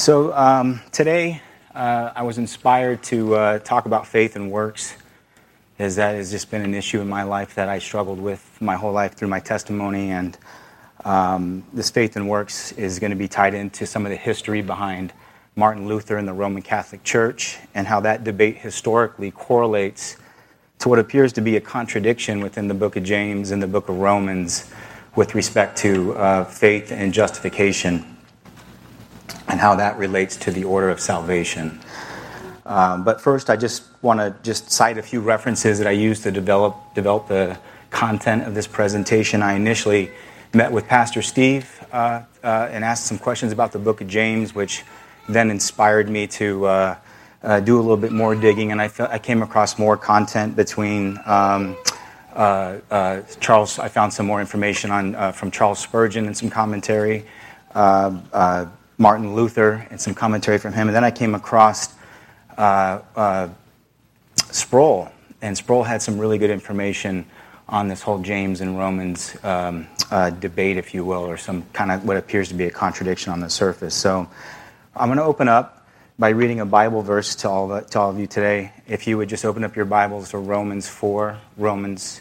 So 0.00 0.32
um, 0.32 0.80
today, 0.92 1.42
uh, 1.74 2.12
I 2.16 2.22
was 2.22 2.38
inspired 2.38 3.02
to 3.02 3.34
uh, 3.34 3.58
talk 3.58 3.84
about 3.84 4.06
faith 4.06 4.34
and 4.34 4.50
works, 4.50 4.96
as 5.78 5.96
that 5.96 6.14
has 6.14 6.30
just 6.30 6.50
been 6.50 6.62
an 6.62 6.72
issue 6.72 7.02
in 7.02 7.08
my 7.08 7.22
life 7.22 7.54
that 7.56 7.68
I 7.68 7.80
struggled 7.80 8.18
with 8.18 8.42
my 8.62 8.76
whole 8.76 8.92
life 8.92 9.12
through 9.12 9.28
my 9.28 9.40
testimony. 9.40 10.10
And 10.10 10.38
um, 11.04 11.64
this 11.74 11.90
faith 11.90 12.16
and 12.16 12.30
works 12.30 12.72
is 12.72 12.98
going 12.98 13.10
to 13.10 13.16
be 13.16 13.28
tied 13.28 13.52
into 13.52 13.84
some 13.84 14.06
of 14.06 14.10
the 14.10 14.16
history 14.16 14.62
behind 14.62 15.12
Martin 15.54 15.86
Luther 15.86 16.16
and 16.16 16.26
the 16.26 16.32
Roman 16.32 16.62
Catholic 16.62 17.04
Church, 17.04 17.58
and 17.74 17.86
how 17.86 18.00
that 18.00 18.24
debate 18.24 18.56
historically 18.56 19.30
correlates 19.30 20.16
to 20.78 20.88
what 20.88 20.98
appears 20.98 21.34
to 21.34 21.42
be 21.42 21.56
a 21.56 21.60
contradiction 21.60 22.40
within 22.40 22.68
the 22.68 22.74
book 22.74 22.96
of 22.96 23.04
James 23.04 23.50
and 23.50 23.62
the 23.62 23.66
book 23.66 23.90
of 23.90 23.98
Romans 23.98 24.72
with 25.14 25.34
respect 25.34 25.76
to 25.76 26.14
uh, 26.14 26.44
faith 26.46 26.90
and 26.90 27.12
justification 27.12 28.09
and 29.50 29.60
how 29.60 29.74
that 29.74 29.98
relates 29.98 30.36
to 30.36 30.50
the 30.50 30.64
order 30.64 30.88
of 30.88 31.00
salvation. 31.00 31.80
Um, 32.64 33.02
but 33.02 33.20
first, 33.20 33.50
I 33.50 33.56
just 33.56 33.84
want 34.00 34.20
to 34.20 34.34
just 34.42 34.70
cite 34.70 34.96
a 34.96 35.02
few 35.02 35.20
references 35.20 35.78
that 35.78 35.88
I 35.88 35.92
used 35.92 36.22
to 36.22 36.30
develop 36.30 36.76
develop 36.94 37.26
the 37.26 37.58
content 37.90 38.44
of 38.44 38.54
this 38.54 38.68
presentation. 38.68 39.42
I 39.42 39.54
initially 39.54 40.10
met 40.54 40.70
with 40.70 40.86
Pastor 40.86 41.22
Steve 41.22 41.84
uh, 41.92 42.22
uh, 42.44 42.68
and 42.70 42.84
asked 42.84 43.06
some 43.06 43.18
questions 43.18 43.50
about 43.50 43.72
the 43.72 43.78
Book 43.78 44.00
of 44.00 44.06
James, 44.06 44.54
which 44.54 44.84
then 45.28 45.50
inspired 45.50 46.08
me 46.08 46.26
to 46.28 46.66
uh, 46.66 46.96
uh 47.42 47.60
do 47.60 47.76
a 47.76 47.82
little 47.82 47.96
bit 47.96 48.12
more 48.12 48.34
digging, 48.36 48.70
and 48.70 48.80
I, 48.80 48.90
I 48.98 49.18
came 49.18 49.42
across 49.42 49.78
more 49.78 49.96
content 49.96 50.56
between. 50.56 51.18
Um, 51.26 51.76
uh, 52.32 52.78
uh, 52.92 53.22
Charles, 53.40 53.80
I 53.80 53.88
found 53.88 54.12
some 54.12 54.24
more 54.24 54.40
information 54.40 54.92
on 54.92 55.32
from 55.32 55.50
Charles 55.50 55.80
Spurgeon 55.80 56.26
and 56.26 56.36
some 56.36 56.48
commentary. 56.48 57.26
Martin 59.00 59.34
Luther 59.34 59.86
and 59.90 59.98
some 59.98 60.14
commentary 60.14 60.58
from 60.58 60.74
him. 60.74 60.86
And 60.88 60.94
then 60.94 61.04
I 61.04 61.10
came 61.10 61.34
across 61.34 61.94
uh, 62.58 63.00
uh, 63.16 63.48
Sproul, 64.50 65.08
and 65.40 65.56
Sproul 65.56 65.82
had 65.82 66.02
some 66.02 66.18
really 66.18 66.36
good 66.36 66.50
information 66.50 67.24
on 67.66 67.88
this 67.88 68.02
whole 68.02 68.18
James 68.18 68.60
and 68.60 68.76
Romans 68.76 69.34
um, 69.42 69.86
uh, 70.10 70.28
debate, 70.28 70.76
if 70.76 70.92
you 70.92 71.02
will, 71.02 71.22
or 71.22 71.38
some 71.38 71.64
kind 71.72 71.90
of 71.90 72.04
what 72.04 72.18
appears 72.18 72.48
to 72.48 72.54
be 72.54 72.64
a 72.64 72.70
contradiction 72.70 73.32
on 73.32 73.40
the 73.40 73.48
surface. 73.48 73.94
So 73.94 74.28
I'm 74.94 75.08
going 75.08 75.16
to 75.16 75.24
open 75.24 75.48
up 75.48 75.88
by 76.18 76.28
reading 76.28 76.60
a 76.60 76.66
Bible 76.66 77.00
verse 77.00 77.34
to 77.36 77.48
all, 77.48 77.68
the, 77.68 77.80
to 77.80 78.00
all 78.00 78.10
of 78.10 78.18
you 78.18 78.26
today. 78.26 78.70
If 78.86 79.06
you 79.06 79.16
would 79.16 79.30
just 79.30 79.46
open 79.46 79.64
up 79.64 79.76
your 79.76 79.86
Bibles 79.86 80.30
to 80.30 80.38
Romans 80.38 80.86
4, 80.86 81.38
Romans 81.56 82.20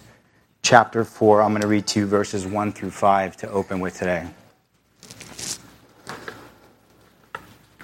chapter 0.62 1.04
4, 1.04 1.42
I'm 1.42 1.50
going 1.50 1.62
to 1.62 1.68
read 1.68 1.86
two 1.86 2.06
verses 2.06 2.46
1 2.46 2.72
through 2.72 2.92
5 2.92 3.36
to 3.38 3.50
open 3.50 3.82
with 3.82 3.98
today. 3.98 4.26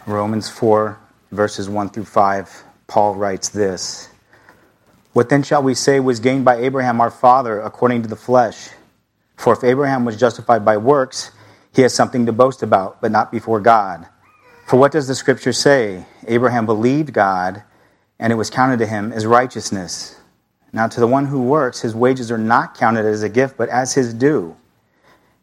Romans 0.07 0.47
4, 0.47 0.99
verses 1.31 1.67
1 1.67 1.89
through 1.89 2.05
5, 2.05 2.63
Paul 2.85 3.15
writes 3.15 3.49
this 3.49 4.09
What 5.13 5.29
then 5.29 5.41
shall 5.41 5.63
we 5.63 5.73
say 5.73 5.99
was 5.99 6.19
gained 6.19 6.45
by 6.45 6.57
Abraham 6.57 7.01
our 7.01 7.09
father 7.09 7.59
according 7.59 8.03
to 8.03 8.07
the 8.07 8.15
flesh? 8.15 8.69
For 9.35 9.53
if 9.53 9.63
Abraham 9.63 10.05
was 10.05 10.15
justified 10.15 10.63
by 10.63 10.77
works, 10.77 11.31
he 11.73 11.81
has 11.81 11.93
something 11.93 12.27
to 12.27 12.31
boast 12.31 12.61
about, 12.61 13.01
but 13.01 13.11
not 13.11 13.31
before 13.31 13.59
God. 13.59 14.05
For 14.67 14.77
what 14.77 14.91
does 14.91 15.07
the 15.07 15.15
scripture 15.15 15.53
say? 15.53 16.05
Abraham 16.27 16.67
believed 16.67 17.11
God, 17.11 17.63
and 18.19 18.31
it 18.31 18.35
was 18.35 18.51
counted 18.51 18.77
to 18.79 18.85
him 18.85 19.11
as 19.11 19.25
righteousness. 19.25 20.19
Now, 20.71 20.87
to 20.87 20.99
the 20.99 21.07
one 21.07 21.25
who 21.25 21.41
works, 21.41 21.81
his 21.81 21.95
wages 21.95 22.31
are 22.31 22.37
not 22.37 22.77
counted 22.77 23.05
as 23.05 23.23
a 23.23 23.29
gift, 23.29 23.57
but 23.57 23.69
as 23.69 23.95
his 23.95 24.13
due. 24.13 24.55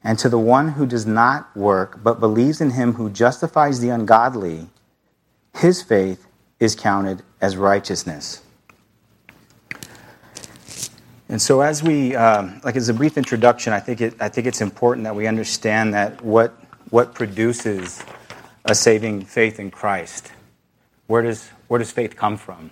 And 0.05 0.19
to 0.19 0.29
the 0.29 0.39
one 0.39 0.71
who 0.71 0.87
does 0.87 1.07
not 1.07 1.55
work, 1.57 2.03
but 2.03 2.19
believes 2.19 2.61
in 2.61 2.71
him 2.71 2.95
who 2.95 3.09
justifies 3.09 3.81
the 3.81 3.91
ungodly, 3.91 4.69
his 5.57 5.83
faith 5.83 6.27
is 6.59 6.75
counted 6.75 7.23
as 7.41 7.57
righteousness. 7.57 8.43
And 11.29 11.41
so, 11.41 11.63
as 11.63 11.83
we, 11.83 12.15
um, 12.15 12.61
like 12.63 12.77
as 12.77 12.89
a 12.89 12.95
brief 12.95 13.17
introduction, 13.17 13.73
I 13.73 13.81
think, 13.81 14.01
it, 14.01 14.15
I 14.21 14.29
think 14.29 14.47
it's 14.47 14.61
important 14.61 15.05
that 15.05 15.17
we 15.17 15.27
understand 15.27 15.95
that 15.95 16.23
what, 16.23 16.51
what 16.91 17.15
produces 17.15 18.03
a 18.67 18.75
saving 18.75 19.25
faith 19.25 19.59
in 19.59 19.71
Christ. 19.71 20.31
Where 21.07 21.23
does, 21.23 21.49
where 21.69 21.79
does 21.79 21.91
faith 21.91 22.17
come 22.17 22.37
from? 22.37 22.71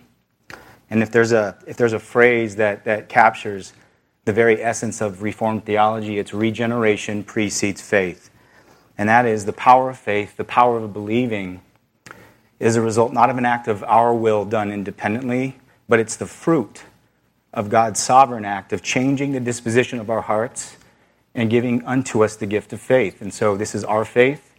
And 0.90 1.02
if 1.02 1.10
there's 1.10 1.32
a, 1.32 1.56
if 1.66 1.76
there's 1.76 1.92
a 1.92 1.98
phrase 1.98 2.56
that, 2.56 2.84
that 2.84 3.08
captures 3.08 3.72
the 4.30 4.34
very 4.34 4.62
essence 4.62 5.00
of 5.00 5.22
Reformed 5.24 5.64
theology. 5.64 6.20
It's 6.20 6.32
regeneration 6.32 7.24
precedes 7.24 7.82
faith. 7.82 8.30
And 8.96 9.08
that 9.08 9.26
is 9.26 9.44
the 9.44 9.52
power 9.52 9.90
of 9.90 9.98
faith, 9.98 10.36
the 10.36 10.44
power 10.44 10.76
of 10.76 10.92
believing, 10.92 11.62
is 12.60 12.76
a 12.76 12.80
result 12.80 13.12
not 13.12 13.28
of 13.28 13.38
an 13.38 13.44
act 13.44 13.66
of 13.66 13.82
our 13.82 14.14
will 14.14 14.44
done 14.44 14.70
independently, 14.70 15.58
but 15.88 15.98
it's 15.98 16.14
the 16.14 16.26
fruit 16.26 16.84
of 17.52 17.70
God's 17.70 17.98
sovereign 17.98 18.44
act 18.44 18.72
of 18.72 18.82
changing 18.82 19.32
the 19.32 19.40
disposition 19.40 19.98
of 19.98 20.08
our 20.08 20.20
hearts 20.20 20.76
and 21.34 21.50
giving 21.50 21.84
unto 21.84 22.22
us 22.22 22.36
the 22.36 22.46
gift 22.46 22.72
of 22.72 22.80
faith. 22.80 23.20
And 23.20 23.34
so 23.34 23.56
this 23.56 23.74
is 23.74 23.82
our 23.82 24.04
faith. 24.04 24.54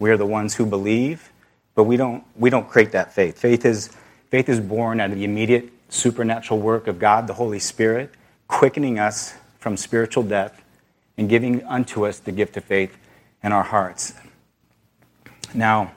We 0.00 0.10
are 0.10 0.16
the 0.16 0.26
ones 0.26 0.56
who 0.56 0.66
believe, 0.66 1.30
but 1.76 1.84
we 1.84 1.96
don't, 1.96 2.24
we 2.34 2.50
don't 2.50 2.68
create 2.68 2.90
that 2.90 3.14
faith. 3.14 3.38
Faith 3.38 3.64
is, 3.64 3.88
faith 4.30 4.48
is 4.48 4.58
born 4.58 4.98
out 4.98 5.12
of 5.12 5.16
the 5.16 5.24
immediate 5.24 5.68
supernatural 5.90 6.58
work 6.58 6.88
of 6.88 6.98
God, 6.98 7.28
the 7.28 7.34
Holy 7.34 7.60
Spirit 7.60 8.12
quickening 8.52 8.98
us 8.98 9.34
from 9.58 9.78
spiritual 9.78 10.22
death 10.22 10.62
and 11.16 11.26
giving 11.26 11.64
unto 11.64 12.04
us 12.04 12.18
the 12.18 12.30
gift 12.30 12.54
of 12.58 12.62
faith 12.62 12.98
in 13.42 13.50
our 13.50 13.62
hearts. 13.62 14.12
Now, 15.54 15.92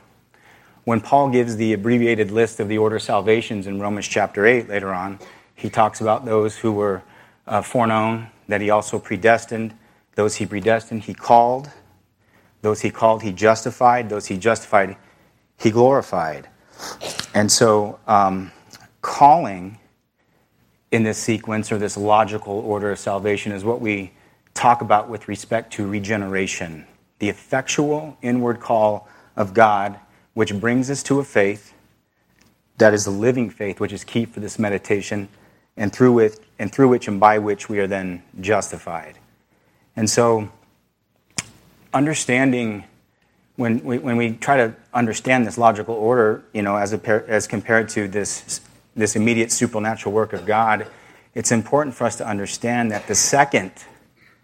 when 0.85 1.01
Paul 1.01 1.29
gives 1.29 1.57
the 1.57 1.73
abbreviated 1.73 2.31
list 2.31 2.61
of 2.61 2.69
the 2.69 2.77
order 2.77 2.95
of 2.95 3.01
salvations 3.01 3.67
in 3.67 3.81
Romans 3.81 4.07
chapter 4.07 4.45
8 4.45 4.69
later 4.69 4.93
on, 4.93 5.19
he 5.53 5.69
talks 5.69 5.99
about 5.99 6.23
those 6.23 6.57
who 6.57 6.71
were 6.71 7.03
uh, 7.45 7.61
foreknown, 7.61 8.29
that 8.47 8.61
he 8.61 8.69
also 8.69 8.99
predestined. 8.99 9.73
Those 10.15 10.35
he 10.37 10.45
predestined, 10.45 11.03
he 11.03 11.13
called. 11.13 11.69
Those 12.61 12.81
he 12.81 12.89
called, 12.89 13.21
he 13.21 13.33
justified. 13.33 14.09
Those 14.09 14.27
he 14.27 14.37
justified, 14.37 14.95
he 15.59 15.71
glorified. 15.71 16.47
And 17.33 17.51
so, 17.51 17.99
um, 18.07 18.51
calling 19.01 19.77
in 20.95 21.03
this 21.03 21.17
sequence 21.17 21.73
or 21.73 21.77
this 21.77 21.97
logical 21.97 22.59
order 22.59 22.89
of 22.89 22.97
salvation 22.97 23.51
is 23.51 23.65
what 23.65 23.81
we 23.81 24.13
talk 24.53 24.81
about 24.81 25.09
with 25.09 25.27
respect 25.27 25.73
to 25.73 25.85
regeneration 25.85 26.87
the 27.19 27.29
effectual 27.29 28.17
inward 28.21 28.59
call 28.59 29.07
of 29.35 29.53
God, 29.53 29.99
which 30.33 30.53
brings 30.53 30.89
us 30.89 31.01
to 31.03 31.19
a 31.19 31.23
faith 31.23 31.73
that 32.77 32.93
is 32.93 33.05
a 33.07 33.11
living 33.11 33.49
faith, 33.49 33.79
which 33.79 33.93
is 33.93 34.03
key 34.03 34.25
for 34.25 34.41
this 34.41 34.59
meditation, 34.59 35.29
and 35.77 35.93
through, 35.93 36.11
which, 36.11 36.35
and 36.59 36.71
through 36.71 36.89
which 36.89 37.07
and 37.07 37.19
by 37.19 37.39
which 37.39 37.69
we 37.69 37.79
are 37.79 37.87
then 37.87 38.21
justified. 38.41 39.17
And 39.95 40.09
so, 40.09 40.49
understanding 41.93 42.83
when 43.55 43.81
we, 43.83 43.97
when 43.97 44.17
we 44.17 44.33
try 44.33 44.57
to 44.57 44.75
understand 44.93 45.47
this 45.47 45.57
logical 45.57 45.95
order, 45.95 46.43
you 46.53 46.61
know, 46.61 46.75
as, 46.75 46.91
a, 46.91 47.29
as 47.29 47.47
compared 47.47 47.87
to 47.89 48.09
this 48.09 48.59
this 48.95 49.15
immediate 49.15 49.51
supernatural 49.51 50.13
work 50.13 50.33
of 50.33 50.45
God, 50.45 50.87
it's 51.33 51.51
important 51.51 51.95
for 51.95 52.05
us 52.05 52.15
to 52.17 52.27
understand 52.27 52.91
that 52.91 53.07
the 53.07 53.15
second, 53.15 53.71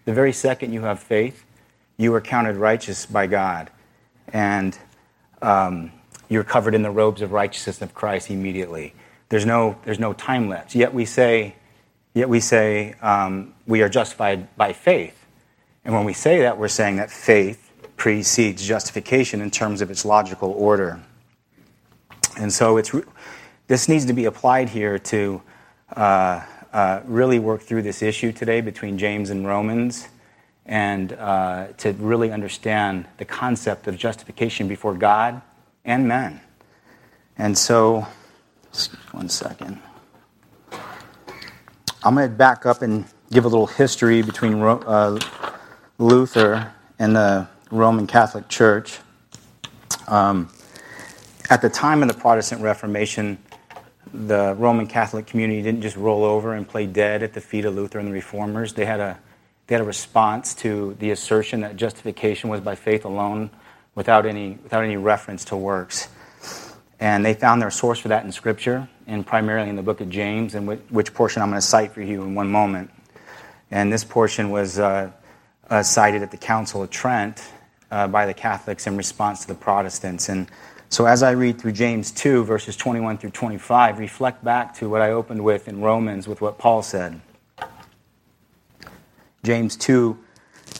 the 0.05 0.13
very 0.13 0.33
second 0.33 0.73
you 0.73 0.81
have 0.81 0.99
faith, 0.99 1.45
you 1.97 2.13
are 2.13 2.21
counted 2.21 2.57
righteous 2.57 3.05
by 3.05 3.27
God. 3.27 3.69
And 4.33 4.77
um, 5.41 5.91
you're 6.29 6.43
covered 6.43 6.75
in 6.75 6.81
the 6.81 6.91
robes 6.91 7.21
of 7.21 7.31
righteousness 7.31 7.81
of 7.81 7.93
Christ 7.93 8.29
immediately. 8.29 8.93
There's 9.29 9.45
no, 9.45 9.77
there's 9.85 9.99
no 9.99 10.13
time 10.13 10.49
lapse. 10.49 10.75
Yet 10.75 10.93
we 10.93 11.05
say, 11.05 11.55
yet 12.13 12.27
we 12.27 12.39
say 12.39 12.95
um, 13.01 13.53
we 13.65 13.81
are 13.81 13.89
justified 13.89 14.53
by 14.57 14.73
faith. 14.73 15.25
And 15.85 15.93
when 15.93 16.03
we 16.03 16.13
say 16.13 16.41
that, 16.41 16.57
we're 16.57 16.67
saying 16.67 16.97
that 16.97 17.09
faith 17.09 17.71
precedes 17.97 18.65
justification 18.65 19.41
in 19.41 19.51
terms 19.51 19.81
of 19.81 19.91
its 19.91 20.03
logical 20.05 20.51
order. 20.51 20.99
And 22.37 22.51
so 22.51 22.77
it's 22.77 22.93
this 23.71 23.87
needs 23.87 24.03
to 24.03 24.11
be 24.11 24.25
applied 24.25 24.67
here 24.67 24.99
to 24.99 25.41
uh, 25.95 26.41
uh, 26.73 26.99
really 27.05 27.39
work 27.39 27.61
through 27.61 27.81
this 27.81 28.01
issue 28.01 28.33
today 28.33 28.59
between 28.59 28.97
James 28.97 29.29
and 29.29 29.47
Romans 29.47 30.09
and 30.65 31.13
uh, 31.13 31.67
to 31.77 31.93
really 31.93 32.33
understand 32.33 33.05
the 33.15 33.23
concept 33.23 33.87
of 33.87 33.95
justification 33.95 34.67
before 34.67 34.93
God 34.93 35.41
and 35.85 36.05
men. 36.05 36.41
And 37.37 37.57
so, 37.57 38.05
one 39.11 39.29
second. 39.29 39.79
I'm 42.03 42.15
going 42.15 42.29
to 42.29 42.35
back 42.35 42.65
up 42.65 42.81
and 42.81 43.05
give 43.31 43.45
a 43.45 43.47
little 43.47 43.67
history 43.67 44.21
between 44.21 44.55
uh, 44.61 45.17
Luther 45.97 46.73
and 46.99 47.15
the 47.15 47.47
Roman 47.71 48.05
Catholic 48.05 48.49
Church. 48.49 48.99
Um, 50.09 50.49
at 51.49 51.61
the 51.61 51.69
time 51.69 52.01
of 52.01 52.09
the 52.09 52.13
Protestant 52.13 52.61
Reformation, 52.61 53.37
the 54.13 54.55
Roman 54.57 54.87
Catholic 54.87 55.27
community 55.27 55.61
didn't 55.61 55.81
just 55.81 55.95
roll 55.95 56.23
over 56.23 56.53
and 56.53 56.67
play 56.67 56.85
dead 56.85 57.23
at 57.23 57.33
the 57.33 57.41
feet 57.41 57.65
of 57.65 57.75
Luther 57.75 57.99
and 57.99 58.07
the 58.07 58.13
Reformers. 58.13 58.73
They 58.73 58.85
had 58.85 58.99
a, 58.99 59.19
they 59.67 59.75
had 59.75 59.81
a 59.81 59.85
response 59.85 60.53
to 60.55 60.95
the 60.99 61.11
assertion 61.11 61.61
that 61.61 61.75
justification 61.75 62.49
was 62.49 62.61
by 62.61 62.75
faith 62.75 63.05
alone 63.05 63.49
without 63.95 64.25
any, 64.25 64.57
without 64.63 64.83
any 64.83 64.97
reference 64.97 65.45
to 65.45 65.57
works. 65.57 66.09
And 66.99 67.25
they 67.25 67.33
found 67.33 67.61
their 67.61 67.71
source 67.71 67.99
for 67.99 68.09
that 68.09 68.25
in 68.25 68.31
Scripture, 68.31 68.87
and 69.07 69.25
primarily 69.25 69.69
in 69.69 69.75
the 69.75 69.83
book 69.83 70.01
of 70.01 70.09
James, 70.09 70.53
and 70.53 70.67
which 70.67 71.13
portion 71.13 71.41
I'm 71.41 71.49
going 71.49 71.59
to 71.59 71.65
cite 71.65 71.91
for 71.91 72.01
you 72.01 72.21
in 72.21 72.35
one 72.35 72.51
moment. 72.51 72.91
And 73.71 73.91
this 73.91 74.03
portion 74.03 74.51
was 74.51 74.77
uh, 74.77 75.11
uh, 75.69 75.81
cited 75.81 76.21
at 76.21 76.29
the 76.29 76.37
Council 76.37 76.83
of 76.83 76.89
Trent 76.89 77.43
uh, 77.89 78.07
by 78.07 78.25
the 78.25 78.33
Catholics 78.33 78.85
in 78.85 78.97
response 78.97 79.41
to 79.41 79.47
the 79.47 79.55
Protestants. 79.55 80.29
And 80.29 80.47
so, 80.91 81.05
as 81.05 81.23
I 81.23 81.31
read 81.31 81.57
through 81.57 81.71
James 81.71 82.11
2, 82.11 82.43
verses 82.43 82.75
21 82.75 83.17
through 83.17 83.29
25, 83.29 83.97
reflect 83.97 84.43
back 84.43 84.75
to 84.75 84.89
what 84.89 85.01
I 85.01 85.11
opened 85.11 85.41
with 85.41 85.69
in 85.69 85.79
Romans 85.79 86.27
with 86.27 86.41
what 86.41 86.57
Paul 86.57 86.83
said. 86.83 87.21
James 89.41 89.77
2, 89.77 90.19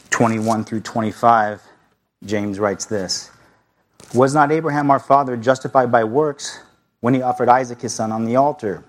21 0.09 0.65
through 0.65 0.81
25, 0.81 1.61
James 2.25 2.59
writes 2.59 2.83
this 2.83 3.31
Was 4.13 4.33
not 4.33 4.51
Abraham 4.51 4.91
our 4.91 4.99
father 4.99 5.37
justified 5.37 5.93
by 5.93 6.03
works 6.03 6.59
when 6.99 7.13
he 7.13 7.21
offered 7.21 7.47
Isaac 7.47 7.79
his 7.79 7.93
son 7.93 8.11
on 8.11 8.25
the 8.25 8.35
altar? 8.35 8.83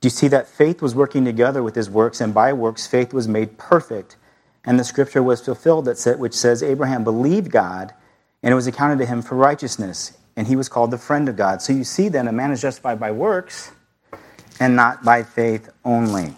Do 0.00 0.06
you 0.06 0.10
see 0.10 0.28
that 0.28 0.46
faith 0.46 0.80
was 0.80 0.94
working 0.94 1.24
together 1.24 1.64
with 1.64 1.74
his 1.74 1.90
works, 1.90 2.20
and 2.20 2.32
by 2.32 2.52
works 2.52 2.86
faith 2.86 3.12
was 3.12 3.26
made 3.26 3.58
perfect? 3.58 4.14
And 4.64 4.78
the 4.78 4.84
scripture 4.84 5.24
was 5.24 5.44
fulfilled 5.44 5.86
that 5.86 6.18
which 6.20 6.34
says, 6.34 6.62
Abraham 6.62 7.02
believed 7.02 7.50
God, 7.50 7.92
and 8.44 8.52
it 8.52 8.54
was 8.54 8.68
accounted 8.68 9.00
to 9.00 9.06
him 9.06 9.22
for 9.22 9.34
righteousness, 9.34 10.16
and 10.36 10.46
he 10.46 10.54
was 10.54 10.68
called 10.68 10.90
the 10.90 10.98
friend 10.98 11.28
of 11.28 11.36
God. 11.36 11.62
So 11.62 11.72
you 11.72 11.84
see 11.84 12.08
then 12.08 12.28
a 12.28 12.32
man 12.32 12.50
is 12.52 12.60
justified 12.60 13.00
by 13.00 13.10
works 13.10 13.72
and 14.60 14.76
not 14.76 15.02
by 15.02 15.22
faith 15.22 15.70
only. 15.84 16.34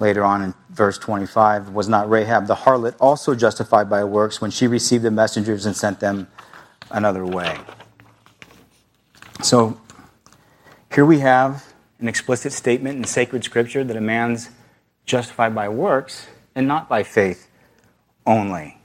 Later 0.00 0.24
on 0.24 0.42
in 0.42 0.54
verse 0.70 0.98
25, 0.98 1.70
was 1.70 1.88
not 1.88 2.08
Rahab 2.08 2.46
the 2.46 2.54
harlot 2.54 2.94
also 3.00 3.34
justified 3.34 3.88
by 3.88 4.04
works 4.04 4.40
when 4.40 4.50
she 4.50 4.66
received 4.66 5.02
the 5.02 5.10
messengers 5.10 5.66
and 5.66 5.76
sent 5.76 6.00
them 6.00 6.28
another 6.90 7.24
way? 7.24 7.58
So 9.42 9.80
here 10.92 11.04
we 11.04 11.20
have 11.20 11.72
an 12.00 12.08
explicit 12.08 12.52
statement 12.52 12.96
in 12.96 13.04
sacred 13.04 13.44
scripture 13.44 13.82
that 13.84 13.96
a 13.96 14.00
man's 14.00 14.50
justified 15.04 15.54
by 15.54 15.68
works 15.68 16.26
and 16.54 16.68
not 16.68 16.88
by 16.88 17.02
faith 17.02 17.48
only. 18.26 18.78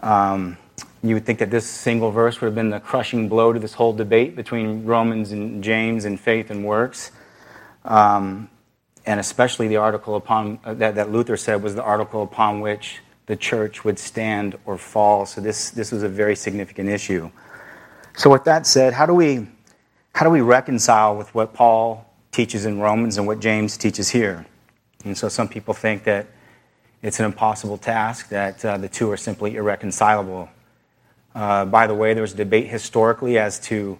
Um, 0.00 0.56
you 1.02 1.14
would 1.14 1.24
think 1.24 1.38
that 1.38 1.50
this 1.50 1.66
single 1.66 2.10
verse 2.10 2.40
would 2.40 2.46
have 2.46 2.54
been 2.54 2.70
the 2.70 2.80
crushing 2.80 3.28
blow 3.28 3.52
to 3.52 3.60
this 3.60 3.74
whole 3.74 3.92
debate 3.92 4.34
between 4.34 4.84
Romans 4.84 5.32
and 5.32 5.62
James 5.62 6.04
and 6.04 6.18
faith 6.18 6.50
and 6.50 6.64
works. 6.64 7.12
Um, 7.84 8.50
and 9.06 9.20
especially 9.20 9.68
the 9.68 9.76
article 9.76 10.16
upon 10.16 10.58
uh, 10.64 10.74
that, 10.74 10.96
that 10.96 11.10
Luther 11.10 11.36
said 11.36 11.62
was 11.62 11.74
the 11.74 11.82
article 11.82 12.22
upon 12.22 12.60
which 12.60 13.00
the 13.26 13.36
church 13.36 13.84
would 13.84 13.98
stand 13.98 14.58
or 14.66 14.76
fall. 14.76 15.24
So 15.24 15.40
this, 15.40 15.70
this 15.70 15.92
was 15.92 16.02
a 16.02 16.08
very 16.08 16.36
significant 16.36 16.88
issue. 16.88 17.30
So 18.16 18.28
with 18.30 18.44
that 18.44 18.66
said, 18.66 18.92
how 18.92 19.06
do 19.06 19.14
we 19.14 19.46
how 20.14 20.24
do 20.24 20.30
we 20.30 20.40
reconcile 20.40 21.16
with 21.16 21.32
what 21.32 21.54
Paul 21.54 22.04
teaches 22.32 22.66
in 22.66 22.80
Romans 22.80 23.18
and 23.18 23.26
what 23.28 23.38
James 23.38 23.76
teaches 23.76 24.10
here? 24.10 24.44
And 25.04 25.16
so 25.16 25.28
some 25.28 25.46
people 25.46 25.74
think 25.74 26.02
that 26.04 26.26
it's 27.02 27.20
an 27.20 27.26
impossible 27.26 27.78
task, 27.78 28.28
that 28.30 28.64
uh, 28.64 28.78
the 28.78 28.88
two 28.88 29.08
are 29.12 29.16
simply 29.16 29.54
irreconcilable. 29.54 30.48
Uh, 31.34 31.64
by 31.64 31.86
the 31.86 31.94
way, 31.94 32.14
there 32.14 32.22
was 32.22 32.34
a 32.34 32.36
debate 32.36 32.66
historically 32.68 33.38
as 33.38 33.58
to 33.60 33.98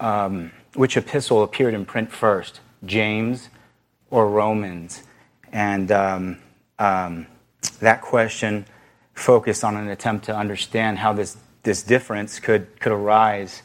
um, 0.00 0.52
which 0.74 0.96
epistle 0.96 1.42
appeared 1.42 1.74
in 1.74 1.84
print 1.84 2.10
first, 2.10 2.60
James 2.84 3.48
or 4.10 4.28
Romans. 4.30 5.02
And 5.52 5.90
um, 5.90 6.38
um, 6.78 7.26
that 7.80 8.02
question 8.02 8.66
focused 9.14 9.64
on 9.64 9.76
an 9.76 9.88
attempt 9.88 10.26
to 10.26 10.36
understand 10.36 10.98
how 10.98 11.12
this, 11.12 11.36
this 11.62 11.82
difference 11.82 12.38
could, 12.38 12.80
could 12.80 12.92
arise 12.92 13.62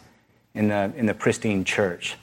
in 0.54 0.68
the, 0.70 0.92
in 0.96 1.06
the 1.06 1.14
pristine 1.14 1.64
church. 1.64 2.16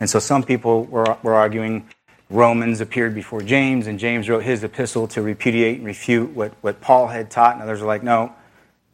And 0.00 0.08
so 0.08 0.18
some 0.18 0.42
people 0.42 0.84
were, 0.84 1.16
were 1.22 1.34
arguing 1.34 1.88
Romans 2.30 2.80
appeared 2.82 3.14
before 3.14 3.40
James, 3.40 3.86
and 3.86 3.98
James 3.98 4.28
wrote 4.28 4.42
his 4.44 4.62
epistle 4.62 5.08
to 5.08 5.22
repudiate 5.22 5.78
and 5.78 5.86
refute 5.86 6.30
what, 6.30 6.52
what 6.60 6.80
Paul 6.80 7.06
had 7.06 7.30
taught. 7.30 7.54
And 7.54 7.62
others 7.62 7.80
were 7.80 7.86
like, 7.86 8.02
no, 8.02 8.32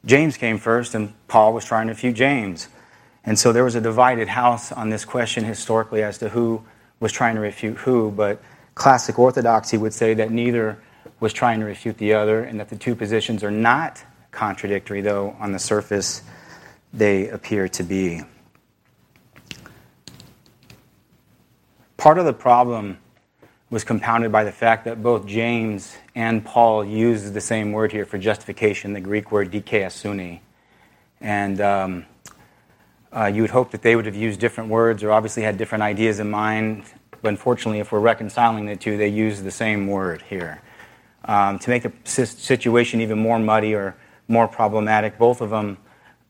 James 0.07 0.37
came 0.37 0.59
first, 0.59 0.95
and 0.95 1.15
Paul 1.29 1.53
was 1.55 1.65
trying 1.65 1.87
to 1.87 1.93
refute 1.93 2.15
James. 2.15 2.69
And 3.25 3.39
so 3.39 3.53
there 3.53 3.65
was 3.65 3.75
a 3.75 3.81
divided 3.81 4.29
house 4.29 4.71
on 4.71 4.91
this 4.91 5.05
question 5.05 5.45
historically 5.45 6.03
as 6.03 6.19
to 6.19 6.29
who 6.29 6.63
was 7.01 7.11
trying 7.11 7.37
to 7.37 7.41
refute 7.41 7.79
who, 7.79 8.11
but 8.11 8.43
classic 8.75 9.19
orthodoxy 9.19 9.79
would 9.79 9.95
say 9.95 10.15
that 10.15 10.31
neither 10.31 10.79
was 11.21 11.33
trying 11.33 11.61
to 11.61 11.67
refute 11.67 11.97
the 11.99 12.13
other, 12.13 12.43
and 12.43 12.61
that 12.61 12.69
the 12.69 12.77
two 12.77 12.95
positions 12.95 13.43
are 13.43 13.51
not 13.51 14.03
contradictory, 14.31 15.01
though 15.01 15.37
on 15.41 15.53
the 15.53 15.59
surface 15.59 16.23
they 16.93 17.29
appear 17.29 17.69
to 17.69 17.83
be. 17.83 18.23
Part 21.97 22.19
of 22.19 22.27
the 22.27 22.33
problem 22.35 22.99
was 23.71 23.85
compounded 23.85 24.31
by 24.31 24.45
the 24.45 24.53
fact 24.53 24.85
that 24.85 25.03
both 25.03 25.27
James 25.27 25.97
and 26.15 26.45
Paul 26.45 26.85
use 26.85 27.31
the 27.33 27.41
same 27.41 27.73
word 27.73 27.91
here 27.91 28.05
for 28.05 28.19
justification, 28.19 28.93
the 28.93 29.01
Greek 29.01 29.33
word 29.33 29.51
dikaiosune. 29.51 30.41
And 31.21 31.61
um, 31.61 32.07
uh, 33.13 33.27
you 33.27 33.43
would 33.43 33.51
hope 33.51 33.73
that 33.73 33.83
they 33.83 33.97
would 33.97 34.07
have 34.07 34.15
used 34.15 34.39
different 34.39 34.71
words 34.71 35.03
or 35.03 35.11
obviously 35.11 35.43
had 35.43 35.59
different 35.59 35.83
ideas 35.83 36.21
in 36.21 36.31
mind. 36.31 36.85
But 37.23 37.31
unfortunately, 37.31 37.81
if 37.81 37.91
we're 37.91 38.01
reconciling 38.01 38.67
the 38.67 38.77
two, 38.77 38.97
they 38.97 39.09
use 39.09 39.43
the 39.43 39.51
same 39.51 39.89
word 39.89 40.23
here. 40.23 40.63
Um, 41.25 41.59
to 41.61 41.71
make 41.71 41.83
the 41.83 42.27
situation 42.27 43.01
even 43.01 43.19
more 43.19 43.39
muddy 43.39 43.75
or 43.75 43.97
more 44.29 44.47
problematic, 44.47 45.19
both 45.19 45.41
of 45.41 45.51
them 45.51 45.79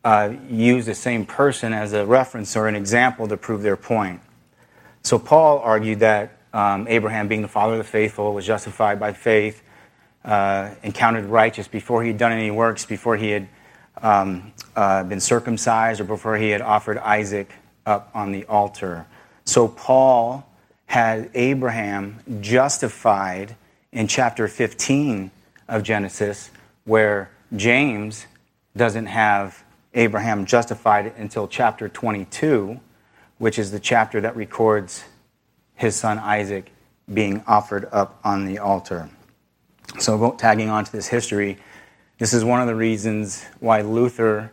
uh, 0.03 0.33
use 0.49 0.85
the 0.85 0.95
same 0.95 1.25
person 1.25 1.73
as 1.73 1.93
a 1.93 2.05
reference 2.05 2.55
or 2.55 2.67
an 2.67 2.75
example 2.75 3.27
to 3.27 3.37
prove 3.37 3.61
their 3.61 3.77
point. 3.77 4.21
So 5.03 5.19
Paul 5.19 5.59
argued 5.59 5.99
that 5.99 6.37
um, 6.53 6.87
Abraham, 6.87 7.27
being 7.27 7.41
the 7.41 7.47
father 7.47 7.73
of 7.73 7.79
the 7.79 7.83
faithful, 7.83 8.33
was 8.33 8.45
justified 8.45 8.99
by 8.99 9.11
faith 9.13 9.61
uh, 10.25 10.71
righteous 11.27 11.67
before 11.67 12.01
he 12.01 12.09
had 12.09 12.17
done 12.17 12.31
any 12.31 12.51
works, 12.51 12.85
before 12.85 13.15
he 13.15 13.29
had 13.29 13.47
um, 14.01 14.53
uh, 14.75 15.03
been 15.03 15.19
circumcised, 15.19 16.01
or 16.01 16.03
before 16.03 16.35
he 16.37 16.49
had 16.49 16.61
offered 16.61 16.97
Isaac 16.97 17.51
up 17.85 18.09
on 18.13 18.31
the 18.31 18.45
altar. 18.45 19.05
So 19.45 19.67
Paul 19.67 20.47
had 20.87 21.29
Abraham 21.33 22.19
justified 22.41 23.55
in 23.91 24.07
chapter 24.07 24.47
15 24.47 25.31
of 25.67 25.83
Genesis, 25.83 26.49
where 26.83 27.31
James 27.55 28.25
doesn't 28.75 29.05
have 29.05 29.63
Abraham 29.93 30.45
justified 30.45 31.13
until 31.17 31.47
chapter 31.47 31.87
22, 31.87 32.79
which 33.37 33.57
is 33.57 33.71
the 33.71 33.79
chapter 33.79 34.19
that 34.21 34.35
records 34.35 35.03
his 35.75 35.95
son 35.95 36.19
Isaac 36.19 36.71
being 37.11 37.43
offered 37.47 37.87
up 37.91 38.19
on 38.23 38.45
the 38.45 38.59
altar. 38.59 39.09
So, 39.99 40.31
tagging 40.31 40.69
on 40.69 40.85
to 40.85 40.91
this 40.91 41.07
history, 41.07 41.57
this 42.17 42.33
is 42.33 42.43
one 42.43 42.61
of 42.61 42.67
the 42.67 42.75
reasons 42.75 43.45
why 43.59 43.81
Luther 43.81 44.51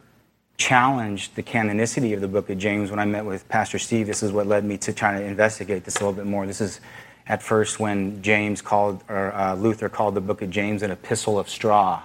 challenged 0.56 1.34
the 1.34 1.42
canonicity 1.42 2.14
of 2.14 2.20
the 2.20 2.28
book 2.28 2.48
of 2.50 2.58
James 2.58 2.90
when 2.90 3.00
I 3.00 3.04
met 3.04 3.24
with 3.24 3.48
Pastor 3.48 3.78
Steve. 3.78 4.06
This 4.06 4.22
is 4.22 4.32
what 4.32 4.46
led 4.46 4.64
me 4.64 4.78
to 4.78 4.92
trying 4.92 5.18
to 5.18 5.24
investigate 5.24 5.84
this 5.84 5.96
a 5.96 5.98
little 6.00 6.12
bit 6.12 6.26
more. 6.26 6.46
This 6.46 6.60
is 6.60 6.80
at 7.26 7.42
first 7.42 7.80
when 7.80 8.22
James 8.22 8.62
called, 8.62 9.02
or 9.08 9.32
uh, 9.34 9.54
Luther 9.54 9.88
called 9.88 10.14
the 10.14 10.20
book 10.20 10.42
of 10.42 10.50
James 10.50 10.82
an 10.82 10.90
epistle 10.90 11.38
of 11.38 11.48
straw, 11.48 12.02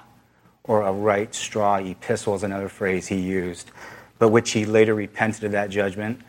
or 0.63 0.81
a 0.83 0.91
right 0.91 1.33
straw 1.33 1.77
epistle 1.77 2.35
is 2.35 2.43
another 2.43 2.69
phrase 2.69 3.07
he 3.07 3.19
used, 3.19 3.71
but 4.19 4.29
which 4.29 4.51
he 4.51 4.65
later 4.65 4.95
repented 4.95 5.43
of 5.43 5.51
that 5.51 5.69
judgment 5.69 6.21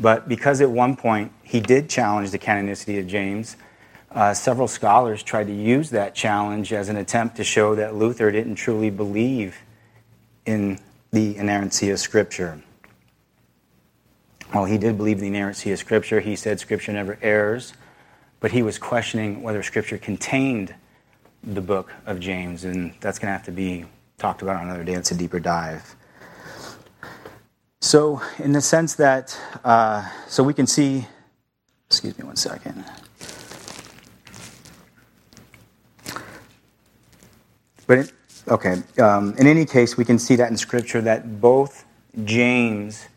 but 0.00 0.28
because 0.28 0.62
at 0.62 0.70
one 0.70 0.96
point 0.96 1.30
he 1.42 1.60
did 1.60 1.88
challenge 1.90 2.30
the 2.30 2.38
canonicity 2.38 2.98
of 2.98 3.06
James, 3.06 3.56
uh, 4.12 4.34
several 4.34 4.68
scholars 4.68 5.22
tried 5.22 5.46
to 5.46 5.54
use 5.54 5.90
that 5.90 6.14
challenge 6.14 6.72
as 6.72 6.88
an 6.88 6.96
attempt 6.96 7.36
to 7.36 7.44
show 7.44 7.74
that 7.76 7.94
Luther 7.94 8.30
didn't 8.30 8.56
truly 8.56 8.90
believe 8.90 9.56
in 10.46 10.78
the 11.12 11.36
inerrancy 11.36 11.90
of 11.90 11.98
Scripture. 11.98 12.60
Well, 14.52 14.64
he 14.64 14.78
did 14.78 14.96
believe 14.96 15.18
in 15.18 15.22
the 15.22 15.28
inerrancy 15.28 15.70
of 15.70 15.78
Scripture. 15.78 16.18
He 16.20 16.34
said 16.34 16.58
Scripture 16.58 16.92
never 16.92 17.18
errs, 17.22 17.72
but 18.40 18.50
he 18.50 18.62
was 18.62 18.78
questioning 18.78 19.42
whether 19.42 19.62
Scripture 19.62 19.98
contained 19.98 20.74
the 21.44 21.60
book 21.60 21.92
of 22.04 22.18
James, 22.18 22.64
and 22.64 22.92
that's 23.00 23.18
going 23.18 23.28
to 23.28 23.32
have 23.32 23.44
to 23.44 23.52
be 23.52 23.84
talked 24.18 24.42
about 24.42 24.56
on 24.56 24.64
another 24.64 24.84
day. 24.84 24.94
It's 24.94 25.12
a 25.12 25.14
deeper 25.14 25.38
dive. 25.40 25.94
So, 27.80 28.20
in 28.38 28.52
the 28.52 28.60
sense 28.60 28.94
that, 28.96 29.38
uh, 29.64 30.06
so 30.26 30.42
we 30.42 30.52
can 30.52 30.66
see, 30.66 31.06
excuse 31.86 32.18
me 32.18 32.24
one 32.24 32.36
second. 32.36 32.84
But, 37.90 38.12
okay, 38.46 38.84
um, 39.00 39.34
in 39.36 39.48
any 39.48 39.66
case, 39.66 39.96
we 39.96 40.04
can 40.04 40.20
see 40.20 40.36
that 40.36 40.48
in 40.48 40.56
Scripture 40.56 41.00
that 41.00 41.40
both 41.40 41.84
James 42.22 43.08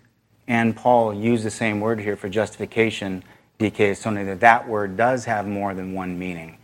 and 0.47 0.75
Paul 0.75 1.13
use 1.13 1.43
the 1.43 1.51
same 1.51 1.79
word 1.79 1.99
here 1.99 2.15
for 2.15 2.27
justification, 2.27 3.23
dikaiosune, 3.59 4.25
that 4.25 4.39
that 4.39 4.67
word 4.67 4.97
does 4.97 5.25
have 5.25 5.45
more 5.45 5.75
than 5.75 5.93
one 5.93 6.17
meaning. 6.17 6.57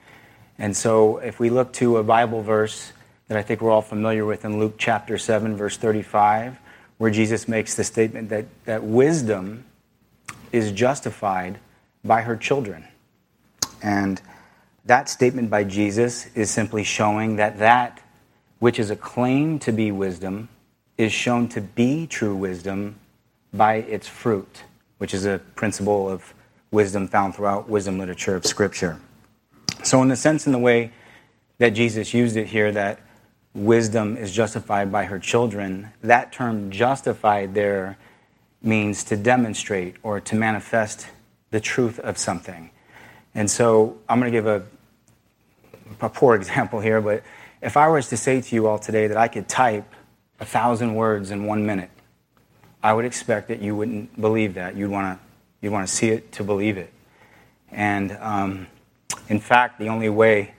And 0.57 0.75
so, 0.75 1.19
if 1.19 1.39
we 1.39 1.51
look 1.51 1.71
to 1.73 1.97
a 1.97 2.03
Bible 2.03 2.41
verse 2.41 2.93
that 3.27 3.37
I 3.37 3.43
think 3.43 3.61
we're 3.61 3.69
all 3.69 3.83
familiar 3.83 4.25
with 4.25 4.43
in 4.43 4.57
Luke 4.57 4.73
chapter 4.79 5.19
7, 5.19 5.55
verse 5.55 5.77
35, 5.77 6.57
where 6.97 7.11
Jesus 7.11 7.47
makes 7.47 7.75
the 7.75 7.83
statement 7.83 8.29
that, 8.29 8.45
that 8.65 8.83
wisdom 8.83 9.65
is 10.51 10.71
justified 10.71 11.59
by 12.03 12.23
her 12.23 12.35
children. 12.35 12.87
And 13.83 14.19
that 14.89 15.07
statement 15.07 15.51
by 15.51 15.63
Jesus 15.63 16.25
is 16.33 16.49
simply 16.49 16.83
showing 16.83 17.35
that 17.35 17.59
that 17.59 18.01
which 18.57 18.79
is 18.79 18.89
a 18.89 18.95
claim 18.95 19.59
to 19.59 19.71
be 19.71 19.91
wisdom 19.91 20.49
is 20.97 21.13
shown 21.13 21.47
to 21.49 21.61
be 21.61 22.07
true 22.07 22.35
wisdom 22.35 22.95
by 23.53 23.75
its 23.75 24.07
fruit, 24.07 24.63
which 24.97 25.13
is 25.13 25.25
a 25.25 25.39
principle 25.55 26.09
of 26.09 26.33
wisdom 26.71 27.07
found 27.07 27.35
throughout 27.35 27.69
wisdom 27.69 27.99
literature 27.99 28.35
of 28.35 28.47
Scripture. 28.47 28.99
So, 29.83 30.01
in 30.01 30.07
the 30.07 30.15
sense, 30.15 30.47
in 30.47 30.53
the 30.53 30.59
way 30.59 30.91
that 31.59 31.69
Jesus 31.69 32.11
used 32.11 32.35
it 32.35 32.47
here, 32.47 32.71
that 32.71 32.99
wisdom 33.53 34.17
is 34.17 34.31
justified 34.31 34.91
by 34.91 35.05
her 35.05 35.19
children, 35.19 35.89
that 36.01 36.31
term 36.31 36.71
justified 36.71 37.53
there 37.53 37.99
means 38.63 39.03
to 39.03 39.15
demonstrate 39.15 39.97
or 40.01 40.19
to 40.19 40.35
manifest 40.35 41.05
the 41.51 41.59
truth 41.59 41.99
of 41.99 42.17
something. 42.17 42.71
And 43.35 43.49
so 43.49 43.99
I'm 44.09 44.19
going 44.19 44.31
to 44.31 44.37
give 44.37 44.47
a, 44.47 44.63
a 46.01 46.09
poor 46.09 46.35
example 46.35 46.79
here, 46.79 47.01
but 47.01 47.23
if 47.61 47.75
I 47.77 47.87
was 47.87 48.07
to 48.09 48.17
say 48.17 48.41
to 48.41 48.55
you 48.55 48.67
all 48.67 48.79
today 48.79 49.07
that 49.07 49.17
I 49.17 49.27
could 49.27 49.47
type 49.47 49.85
a 50.39 50.45
thousand 50.45 50.95
words 50.95 51.31
in 51.31 51.45
one 51.45 51.65
minute, 51.65 51.89
I 52.81 52.93
would 52.93 53.05
expect 53.05 53.49
that 53.49 53.61
you 53.61 53.75
wouldn't 53.75 54.19
believe 54.19 54.53
that. 54.53 54.75
You'd 54.75 54.91
want 54.91 55.19
to 55.19 55.25
you'd 55.61 55.71
want 55.71 55.87
to 55.87 55.93
see 55.93 56.09
it 56.09 56.31
to 56.33 56.43
believe 56.43 56.77
it. 56.77 56.93
And 57.71 58.13
um, 58.21 58.67
in 59.27 59.39
fact, 59.39 59.79
the 59.79 59.89
only 59.89 60.09
way 60.09 60.53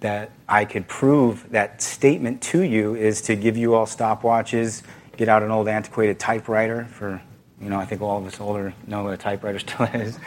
that 0.00 0.30
I 0.48 0.64
could 0.64 0.88
prove 0.88 1.48
that 1.50 1.80
statement 1.80 2.42
to 2.42 2.62
you 2.62 2.94
is 2.94 3.22
to 3.22 3.36
give 3.36 3.56
you 3.56 3.74
all 3.74 3.86
stopwatches, 3.86 4.82
get 5.16 5.28
out 5.28 5.42
an 5.42 5.50
old 5.50 5.68
antiquated 5.68 6.18
typewriter 6.18 6.84
for, 6.86 7.22
you 7.60 7.70
know, 7.70 7.78
I 7.78 7.86
think 7.86 8.02
all 8.02 8.18
of 8.18 8.26
us 8.26 8.40
older 8.40 8.74
know 8.86 9.04
what 9.04 9.14
a 9.14 9.16
typewriter 9.16 9.58
still 9.60 9.86
is. 9.86 10.18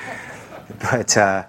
but, 0.79 1.15
uh, 1.17 1.45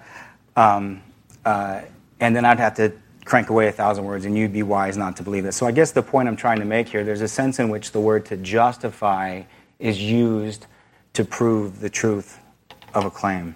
um, 0.56 1.02
uh, 1.44 1.82
and 2.20 2.34
then 2.34 2.44
I'd 2.44 2.58
have 2.58 2.74
to 2.74 2.92
crank 3.24 3.50
away 3.50 3.66
a 3.66 3.72
thousand 3.72 4.04
words, 4.04 4.24
and 4.24 4.38
you'd 4.38 4.52
be 4.52 4.62
wise 4.62 4.96
not 4.96 5.16
to 5.16 5.22
believe 5.22 5.44
this. 5.44 5.56
So 5.56 5.66
I 5.66 5.72
guess 5.72 5.90
the 5.90 6.02
point 6.02 6.28
I'm 6.28 6.36
trying 6.36 6.60
to 6.60 6.64
make 6.64 6.88
here, 6.88 7.04
there's 7.04 7.20
a 7.20 7.28
sense 7.28 7.58
in 7.58 7.68
which 7.68 7.92
the 7.92 8.00
word 8.00 8.24
to 8.26 8.36
justify 8.36 9.42
is 9.78 10.00
used 10.00 10.66
to 11.14 11.24
prove 11.24 11.80
the 11.80 11.90
truth 11.90 12.38
of 12.94 13.04
a 13.04 13.10
claim. 13.10 13.54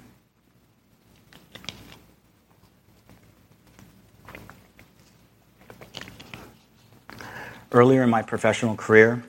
Earlier 7.72 8.02
in 8.02 8.10
my 8.10 8.22
professional 8.22 8.74
career, 8.74 9.22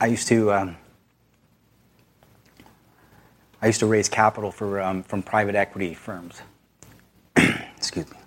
I 0.00 0.06
used 0.06 0.26
to 0.28 0.52
um, 0.52 0.76
I 3.62 3.68
used 3.68 3.78
to 3.80 3.86
raise 3.86 4.08
capital 4.08 4.50
for 4.50 4.80
um, 4.80 5.04
from 5.04 5.22
private 5.22 5.54
equity 5.54 5.94
firms. 5.94 6.42
Excuse 7.96 8.12
me. 8.12 8.18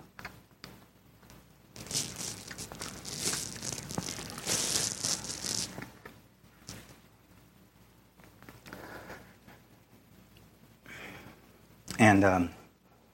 And 11.99 12.23
um, 12.23 12.49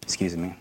excuse 0.03 0.37
me. 0.37 0.55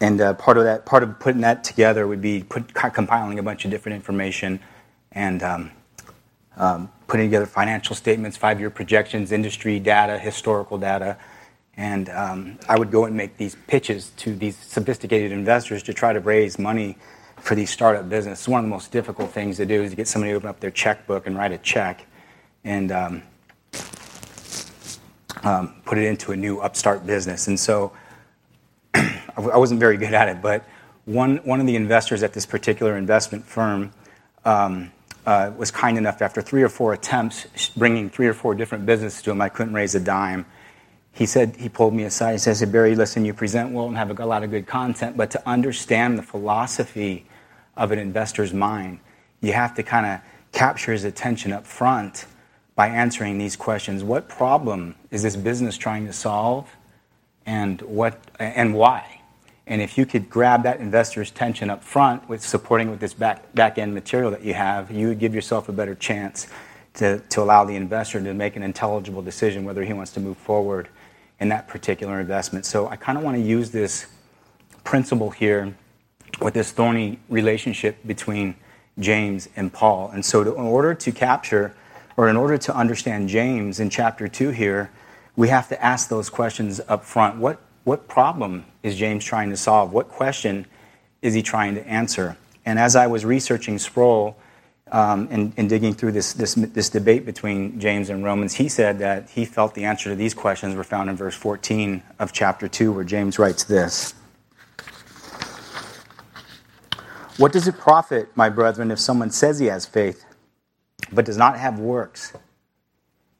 And 0.00 0.22
uh, 0.22 0.32
part 0.32 0.56
of 0.56 0.64
that, 0.64 0.86
part 0.86 1.02
of 1.02 1.20
putting 1.20 1.42
that 1.42 1.62
together 1.62 2.06
would 2.06 2.22
be 2.22 2.44
put, 2.44 2.72
compiling 2.72 3.38
a 3.38 3.42
bunch 3.42 3.66
of 3.66 3.70
different 3.70 3.96
information 3.96 4.58
and 5.12 5.42
um, 5.42 5.70
um, 6.56 6.90
putting 7.08 7.26
together 7.26 7.44
financial 7.44 7.94
statements, 7.94 8.38
five-year 8.38 8.70
projections, 8.70 9.32
industry 9.32 9.78
data, 9.78 10.18
historical 10.18 10.78
data. 10.78 11.18
And 11.76 12.08
um, 12.10 12.58
I 12.68 12.78
would 12.78 12.90
go 12.90 13.04
and 13.04 13.16
make 13.16 13.36
these 13.36 13.56
pitches 13.66 14.10
to 14.18 14.34
these 14.34 14.56
sophisticated 14.56 15.32
investors 15.32 15.82
to 15.84 15.92
try 15.92 16.12
to 16.12 16.20
raise 16.20 16.58
money 16.58 16.96
for 17.40 17.54
these 17.54 17.70
startup 17.70 18.08
business. 18.08 18.40
It's 18.40 18.48
one 18.48 18.60
of 18.60 18.64
the 18.64 18.70
most 18.70 18.92
difficult 18.92 19.30
things 19.30 19.56
to 19.56 19.66
do 19.66 19.82
is 19.82 19.90
to 19.90 19.96
get 19.96 20.08
somebody 20.08 20.32
to 20.32 20.36
open 20.36 20.48
up 20.48 20.60
their 20.60 20.70
checkbook 20.70 21.26
and 21.26 21.36
write 21.36 21.52
a 21.52 21.58
check 21.58 22.06
and 22.64 22.92
um, 22.92 23.22
um, 25.42 25.74
put 25.84 25.98
it 25.98 26.04
into 26.04 26.32
a 26.32 26.36
new 26.36 26.60
upstart 26.60 27.04
business. 27.04 27.48
And 27.48 27.58
so 27.58 27.92
I 28.94 29.56
wasn't 29.56 29.80
very 29.80 29.96
good 29.96 30.14
at 30.14 30.28
it, 30.28 30.40
but 30.40 30.64
one, 31.04 31.36
one 31.38 31.60
of 31.60 31.66
the 31.66 31.76
investors 31.76 32.22
at 32.22 32.32
this 32.32 32.46
particular 32.46 32.96
investment 32.96 33.44
firm 33.44 33.92
um, 34.44 34.90
uh, 35.26 35.50
was 35.56 35.70
kind 35.70 35.98
enough, 35.98 36.22
after 36.22 36.40
three 36.40 36.62
or 36.62 36.68
four 36.68 36.92
attempts, 36.92 37.46
bringing 37.76 38.10
three 38.10 38.26
or 38.26 38.34
four 38.34 38.54
different 38.54 38.86
businesses 38.86 39.22
to 39.22 39.30
him, 39.30 39.40
I 39.40 39.48
couldn't 39.48 39.74
raise 39.74 39.94
a 39.94 40.00
dime. 40.00 40.46
He 41.14 41.26
said, 41.26 41.54
he 41.56 41.68
pulled 41.68 41.94
me 41.94 42.02
aside. 42.02 42.32
He 42.32 42.38
says, 42.38 42.58
hey, 42.58 42.66
Barry, 42.66 42.96
listen, 42.96 43.24
you 43.24 43.32
present 43.32 43.72
well 43.72 43.86
and 43.86 43.96
have 43.96 44.18
a 44.18 44.26
lot 44.26 44.42
of 44.42 44.50
good 44.50 44.66
content, 44.66 45.16
but 45.16 45.30
to 45.30 45.48
understand 45.48 46.18
the 46.18 46.22
philosophy 46.22 47.24
of 47.76 47.92
an 47.92 48.00
investor's 48.00 48.52
mind, 48.52 48.98
you 49.40 49.52
have 49.52 49.74
to 49.76 49.82
kind 49.84 50.06
of 50.06 50.20
capture 50.52 50.92
his 50.92 51.04
attention 51.04 51.52
up 51.52 51.66
front 51.66 52.26
by 52.74 52.88
answering 52.88 53.38
these 53.38 53.54
questions. 53.54 54.02
What 54.02 54.28
problem 54.28 54.96
is 55.12 55.22
this 55.22 55.36
business 55.36 55.76
trying 55.76 56.06
to 56.06 56.12
solve? 56.12 56.68
And, 57.46 57.80
what, 57.82 58.20
and 58.40 58.74
why? 58.74 59.20
And 59.68 59.80
if 59.80 59.96
you 59.96 60.06
could 60.06 60.28
grab 60.28 60.64
that 60.64 60.80
investor's 60.80 61.30
attention 61.30 61.70
up 61.70 61.84
front 61.84 62.28
with 62.28 62.42
supporting 62.42 62.90
with 62.90 62.98
this 62.98 63.14
back, 63.14 63.54
back 63.54 63.78
end 63.78 63.94
material 63.94 64.32
that 64.32 64.42
you 64.42 64.54
have, 64.54 64.90
you 64.90 65.08
would 65.08 65.20
give 65.20 65.34
yourself 65.34 65.68
a 65.68 65.72
better 65.72 65.94
chance 65.94 66.48
to, 66.94 67.20
to 67.30 67.40
allow 67.40 67.64
the 67.64 67.76
investor 67.76 68.20
to 68.20 68.34
make 68.34 68.56
an 68.56 68.62
intelligible 68.62 69.22
decision 69.22 69.64
whether 69.64 69.84
he 69.84 69.92
wants 69.92 70.12
to 70.12 70.20
move 70.20 70.36
forward 70.36 70.88
in 71.40 71.48
that 71.48 71.68
particular 71.68 72.20
investment. 72.20 72.66
So 72.66 72.88
I 72.88 72.96
kind 72.96 73.18
of 73.18 73.24
want 73.24 73.36
to 73.36 73.42
use 73.42 73.70
this 73.70 74.06
principle 74.84 75.30
here 75.30 75.76
with 76.40 76.54
this 76.54 76.70
thorny 76.70 77.18
relationship 77.28 77.96
between 78.06 78.54
James 78.98 79.48
and 79.56 79.72
Paul. 79.72 80.10
And 80.12 80.24
so, 80.24 80.44
to, 80.44 80.54
in 80.54 80.60
order 80.60 80.94
to 80.94 81.12
capture, 81.12 81.74
or 82.16 82.28
in 82.28 82.36
order 82.36 82.56
to 82.58 82.76
understand 82.76 83.28
James 83.28 83.80
in 83.80 83.90
chapter 83.90 84.28
2 84.28 84.50
here, 84.50 84.90
we 85.36 85.48
have 85.48 85.68
to 85.68 85.84
ask 85.84 86.08
those 86.08 86.30
questions 86.30 86.80
up 86.88 87.04
front. 87.04 87.38
What 87.38 87.60
what 87.84 88.08
problem 88.08 88.64
is 88.82 88.96
James 88.96 89.24
trying 89.24 89.50
to 89.50 89.56
solve? 89.58 89.92
What 89.92 90.08
question 90.08 90.66
is 91.20 91.34
he 91.34 91.42
trying 91.42 91.74
to 91.74 91.86
answer? 91.86 92.36
And 92.64 92.78
as 92.78 92.96
I 92.96 93.06
was 93.06 93.26
researching 93.26 93.78
Sproul 93.78 94.38
um, 94.92 95.28
and, 95.30 95.52
and, 95.56 95.68
digging 95.68 95.94
through 95.94 96.12
this, 96.12 96.34
this, 96.34 96.54
this 96.54 96.90
debate 96.90 97.24
between 97.24 97.80
James 97.80 98.10
and 98.10 98.22
Romans, 98.22 98.54
he 98.54 98.68
said 98.68 98.98
that 98.98 99.30
he 99.30 99.44
felt 99.44 99.74
the 99.74 99.84
answer 99.84 100.10
to 100.10 100.16
these 100.16 100.34
questions 100.34 100.74
were 100.74 100.84
found 100.84 101.08
in 101.08 101.16
verse 101.16 101.34
14 101.34 102.02
of 102.18 102.32
chapter 102.32 102.68
2, 102.68 102.92
where 102.92 103.04
James 103.04 103.38
writes 103.38 103.64
this 103.64 104.14
What 107.38 107.52
does 107.52 107.66
it 107.66 107.78
profit, 107.78 108.28
my 108.36 108.50
brethren, 108.50 108.90
if 108.90 108.98
someone 109.00 109.30
says 109.30 109.58
he 109.58 109.66
has 109.66 109.86
faith, 109.86 110.24
but 111.10 111.24
does 111.24 111.38
not 111.38 111.58
have 111.58 111.78
works? 111.78 112.34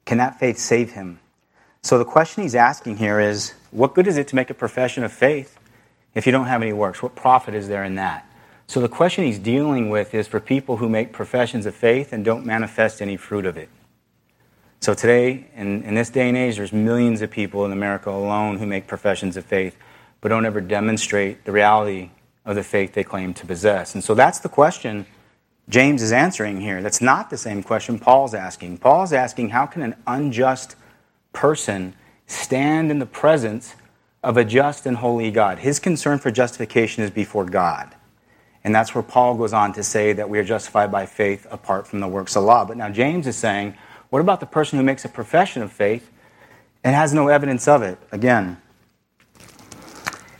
Can 0.06 0.18
that 0.18 0.38
faith 0.38 0.58
save 0.58 0.92
him? 0.92 1.20
So 1.82 1.98
the 1.98 2.04
question 2.04 2.42
he's 2.42 2.54
asking 2.54 2.96
here 2.96 3.20
is 3.20 3.52
what 3.70 3.94
good 3.94 4.06
is 4.06 4.16
it 4.16 4.28
to 4.28 4.36
make 4.36 4.48
a 4.48 4.54
profession 4.54 5.04
of 5.04 5.12
faith 5.12 5.58
if 6.14 6.24
you 6.24 6.32
don't 6.32 6.46
have 6.46 6.62
any 6.62 6.72
works? 6.72 7.02
What 7.02 7.14
profit 7.14 7.54
is 7.54 7.68
there 7.68 7.84
in 7.84 7.96
that? 7.96 8.23
So 8.66 8.80
the 8.80 8.88
question 8.88 9.24
he's 9.24 9.38
dealing 9.38 9.90
with 9.90 10.14
is 10.14 10.26
for 10.26 10.40
people 10.40 10.78
who 10.78 10.88
make 10.88 11.12
professions 11.12 11.66
of 11.66 11.74
faith 11.74 12.12
and 12.12 12.24
don't 12.24 12.46
manifest 12.46 13.02
any 13.02 13.16
fruit 13.16 13.46
of 13.46 13.56
it. 13.56 13.68
So 14.80 14.94
today, 14.94 15.46
in, 15.54 15.82
in 15.84 15.94
this 15.94 16.10
day 16.10 16.28
and 16.28 16.36
age, 16.36 16.56
there's 16.56 16.72
millions 16.72 17.22
of 17.22 17.30
people 17.30 17.64
in 17.64 17.72
America 17.72 18.10
alone 18.10 18.58
who 18.58 18.66
make 18.66 18.86
professions 18.86 19.36
of 19.36 19.44
faith 19.44 19.76
but 20.20 20.28
don't 20.28 20.46
ever 20.46 20.60
demonstrate 20.60 21.44
the 21.44 21.52
reality 21.52 22.10
of 22.46 22.56
the 22.56 22.62
faith 22.62 22.94
they 22.94 23.04
claim 23.04 23.34
to 23.34 23.46
possess. 23.46 23.94
And 23.94 24.02
so 24.02 24.14
that's 24.14 24.38
the 24.38 24.48
question 24.48 25.06
James 25.68 26.02
is 26.02 26.12
answering 26.12 26.60
here. 26.60 26.82
That's 26.82 27.00
not 27.00 27.30
the 27.30 27.38
same 27.38 27.62
question 27.62 27.98
Paul's 27.98 28.34
asking. 28.34 28.78
Paul's 28.78 29.12
asking, 29.14 29.50
how 29.50 29.66
can 29.66 29.82
an 29.82 29.96
unjust 30.06 30.76
person 31.32 31.94
stand 32.26 32.90
in 32.90 32.98
the 32.98 33.06
presence 33.06 33.74
of 34.22 34.38
a 34.38 34.44
just 34.44 34.86
and 34.86 34.96
holy 34.96 35.30
God. 35.30 35.58
His 35.58 35.78
concern 35.78 36.18
for 36.18 36.30
justification 36.30 37.04
is 37.04 37.10
before 37.10 37.44
God. 37.44 37.94
And 38.64 38.74
that's 38.74 38.94
where 38.94 39.02
Paul 39.02 39.36
goes 39.36 39.52
on 39.52 39.74
to 39.74 39.82
say 39.82 40.14
that 40.14 40.28
we 40.28 40.38
are 40.38 40.44
justified 40.44 40.90
by 40.90 41.04
faith 41.04 41.46
apart 41.50 41.86
from 41.86 42.00
the 42.00 42.08
works 42.08 42.34
of 42.34 42.44
law. 42.44 42.64
But 42.64 42.78
now 42.78 42.88
James 42.88 43.26
is 43.26 43.36
saying, 43.36 43.76
what 44.08 44.20
about 44.20 44.40
the 44.40 44.46
person 44.46 44.78
who 44.78 44.84
makes 44.84 45.04
a 45.04 45.08
profession 45.08 45.62
of 45.62 45.70
faith 45.70 46.10
and 46.82 46.94
has 46.94 47.12
no 47.12 47.28
evidence 47.28 47.68
of 47.68 47.82
it? 47.82 47.98
Again, 48.10 48.56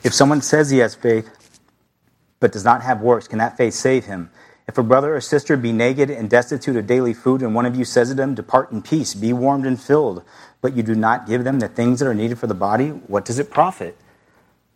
if 0.03 0.15
someone 0.15 0.41
says 0.41 0.71
he 0.71 0.79
has 0.79 0.95
faith 0.95 1.29
but 2.41 2.53
does 2.53 2.65
not 2.65 2.83
have 2.83 3.01
works, 3.01 3.29
can 3.29 3.39
that 3.39 3.57
faith 3.57 3.75
save 3.75 4.07
him? 4.07 4.31
If 4.67 4.79
a 4.79 4.83
brother 4.83 5.15
or 5.15 5.21
sister 5.21 5.59
be 5.59 5.73
naked 5.73 6.09
and 6.11 6.31
destitute 6.31 6.77
of 6.77 6.87
daily 6.87 7.13
food, 7.13 7.43
and 7.43 7.55
one 7.55 7.67
of 7.67 7.77
you 7.77 7.85
says 7.85 8.09
to 8.09 8.15
them, 8.15 8.35
Depart 8.35 8.73
in 8.73 8.81
peace, 8.81 9.13
be 9.15 9.33
warmed 9.33 9.67
and 9.67 9.81
filled, 9.81 10.23
but 10.63 10.75
you 10.75 10.83
do 10.83 10.95
not 10.95 11.27
give 11.27 11.45
them 11.45 11.61
the 11.61 11.69
things 11.69 12.01
that 12.01 12.09
are 12.09 12.15
needed 12.15 12.39
for 12.39 12.47
the 12.47 12.55
body, 12.55 12.89
what 12.89 13.27
does 13.27 13.39
it 13.39 13.51
profit? 13.51 13.97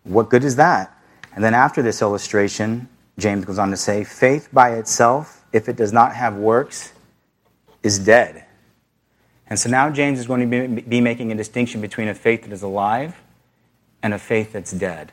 What 0.04 0.28
good 0.28 0.44
is 0.44 0.56
that? 0.56 0.94
And 1.34 1.42
then 1.42 1.54
after 1.54 1.80
this 1.80 2.02
illustration, 2.02 2.88
James 3.18 3.44
goes 3.44 3.58
on 3.58 3.70
to 3.70 3.76
say, 3.76 4.04
Faith 4.04 4.48
by 4.52 4.74
itself, 4.74 5.44
if 5.52 5.68
it 5.68 5.76
does 5.76 5.92
not 5.92 6.14
have 6.14 6.36
works, 6.36 6.92
is 7.82 7.98
dead. 7.98 8.44
And 9.48 9.58
so 9.58 9.68
now 9.68 9.90
James 9.90 10.18
is 10.18 10.26
going 10.26 10.48
to 10.48 10.68
be, 10.68 10.82
be 10.82 11.00
making 11.00 11.32
a 11.32 11.34
distinction 11.34 11.80
between 11.80 12.08
a 12.08 12.14
faith 12.14 12.42
that 12.42 12.52
is 12.52 12.62
alive 12.62 13.20
and 14.02 14.14
a 14.14 14.18
faith 14.18 14.52
that's 14.52 14.72
dead. 14.72 15.12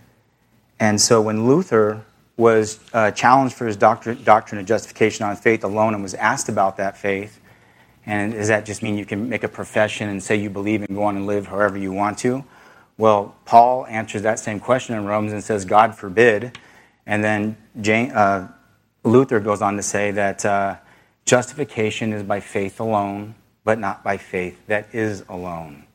And 0.80 1.00
so 1.00 1.22
when 1.22 1.48
Luther 1.48 2.06
was 2.38 2.80
uh, 2.94 3.12
challenged 3.12 3.56
for 3.56 3.66
his 3.66 3.78
doctrine, 3.78 4.22
doctrine 4.24 4.60
of 4.60 4.68
justification 4.68 5.26
on 5.26 5.36
faith 5.38 5.64
alone 5.64 5.94
and 5.94 6.04
was 6.04 6.14
asked 6.16 6.50
about 6.50 6.78
that 6.78 6.98
faith, 6.98 7.40
and 8.06 8.34
does 8.34 8.50
that 8.50 8.66
just 8.66 8.84
mean 8.84 8.98
you 8.98 9.06
can 9.06 9.30
make 9.30 9.44
a 9.44 9.48
profession 9.48 10.10
and 10.10 10.22
say 10.22 10.36
you 10.36 10.50
believe 10.50 10.82
and 10.84 10.96
go 10.96 11.04
on 11.04 11.16
and 11.16 11.26
live 11.26 11.48
however 11.48 11.78
you 11.78 11.92
want 11.92 12.18
to? 12.20 12.44
Well, 12.98 13.36
Paul 13.46 13.86
answers 13.88 14.22
that 14.24 14.38
same 14.40 14.60
question 14.60 14.96
in 14.96 15.06
Romans 15.06 15.34
and 15.34 15.44
says, 15.44 15.66
God 15.66 15.96
forbid. 15.96 16.58
And 17.06 17.24
then 17.24 17.58
Jane, 17.80 18.12
uh, 18.12 18.52
Luther 19.04 19.40
goes 19.40 19.62
on 19.62 19.76
to 19.76 19.84
say 19.84 20.12
that 20.12 20.46
uh, 20.46 20.78
justification 21.26 22.14
is 22.14 22.24
by 22.24 22.40
faith 22.40 22.80
alone, 22.80 23.36
but 23.64 23.80
not 23.80 24.04
by 24.04 24.18
faith 24.18 24.60
that 24.68 24.94
is 24.94 25.24
alone. 25.30 25.86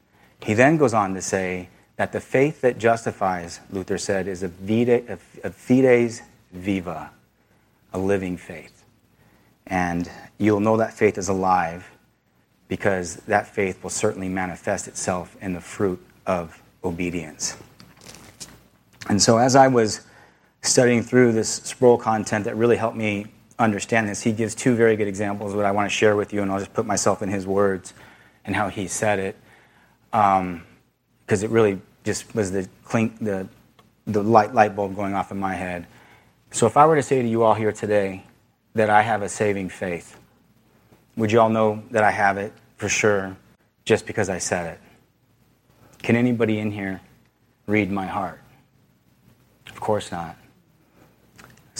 He 0.42 0.54
then 0.54 0.76
goes 0.76 0.94
on 0.94 1.14
to 1.14 1.22
say 1.22 1.68
that 1.96 2.12
the 2.12 2.20
faith 2.20 2.62
that 2.62 2.78
justifies, 2.78 3.60
Luther 3.70 3.98
said, 3.98 4.26
is 4.26 4.42
a, 4.42 4.48
vide, 4.48 5.18
a 5.44 5.50
fides 5.50 6.22
viva, 6.52 7.10
a 7.92 7.98
living 7.98 8.36
faith. 8.36 8.84
And 9.66 10.10
you'll 10.38 10.60
know 10.60 10.78
that 10.78 10.94
faith 10.94 11.18
is 11.18 11.28
alive 11.28 11.88
because 12.68 13.16
that 13.26 13.46
faith 13.46 13.82
will 13.82 13.90
certainly 13.90 14.28
manifest 14.28 14.88
itself 14.88 15.36
in 15.40 15.52
the 15.52 15.60
fruit 15.60 16.04
of 16.26 16.62
obedience. 16.82 17.56
And 19.08 19.20
so, 19.20 19.38
as 19.38 19.56
I 19.56 19.68
was 19.68 20.00
studying 20.62 21.02
through 21.02 21.32
this 21.32 21.48
Sproul 21.48 21.96
content 21.98 22.44
that 22.44 22.56
really 22.56 22.76
helped 22.76 22.96
me 22.96 23.26
understand 23.58 24.08
this, 24.08 24.22
he 24.22 24.32
gives 24.32 24.54
two 24.54 24.74
very 24.74 24.96
good 24.96 25.08
examples 25.08 25.54
that 25.54 25.64
I 25.64 25.70
want 25.70 25.90
to 25.90 25.94
share 25.94 26.16
with 26.16 26.32
you, 26.32 26.42
and 26.42 26.50
I'll 26.50 26.58
just 26.58 26.72
put 26.72 26.86
myself 26.86 27.22
in 27.22 27.28
his 27.28 27.46
words 27.46 27.94
and 28.44 28.56
how 28.56 28.68
he 28.68 28.88
said 28.88 29.18
it, 29.18 29.36
because 30.10 30.40
um, 30.40 30.64
it 31.28 31.50
really 31.50 31.80
just 32.04 32.34
was 32.34 32.50
the 32.52 32.68
clink, 32.84 33.18
the 33.18 33.48
the 34.06 34.22
light 34.22 34.54
light 34.54 34.74
bulb 34.74 34.96
going 34.96 35.14
off 35.14 35.30
in 35.30 35.38
my 35.38 35.54
head. 35.54 35.86
So, 36.50 36.66
if 36.66 36.76
I 36.76 36.86
were 36.86 36.96
to 36.96 37.02
say 37.02 37.22
to 37.22 37.28
you 37.28 37.42
all 37.42 37.54
here 37.54 37.70
today 37.70 38.24
that 38.74 38.90
I 38.90 39.02
have 39.02 39.22
a 39.22 39.28
saving 39.28 39.68
faith, 39.68 40.18
would 41.16 41.30
you 41.30 41.40
all 41.40 41.50
know 41.50 41.82
that 41.90 42.02
I 42.02 42.10
have 42.10 42.38
it 42.38 42.52
for 42.76 42.88
sure 42.88 43.36
just 43.84 44.06
because 44.06 44.28
I 44.28 44.38
said 44.38 44.74
it? 44.74 44.80
Can 46.02 46.16
anybody 46.16 46.58
in 46.58 46.70
here 46.70 47.00
read 47.66 47.90
my 47.90 48.06
heart? 48.06 48.40
Of 49.68 49.80
course 49.80 50.10
not. 50.10 50.36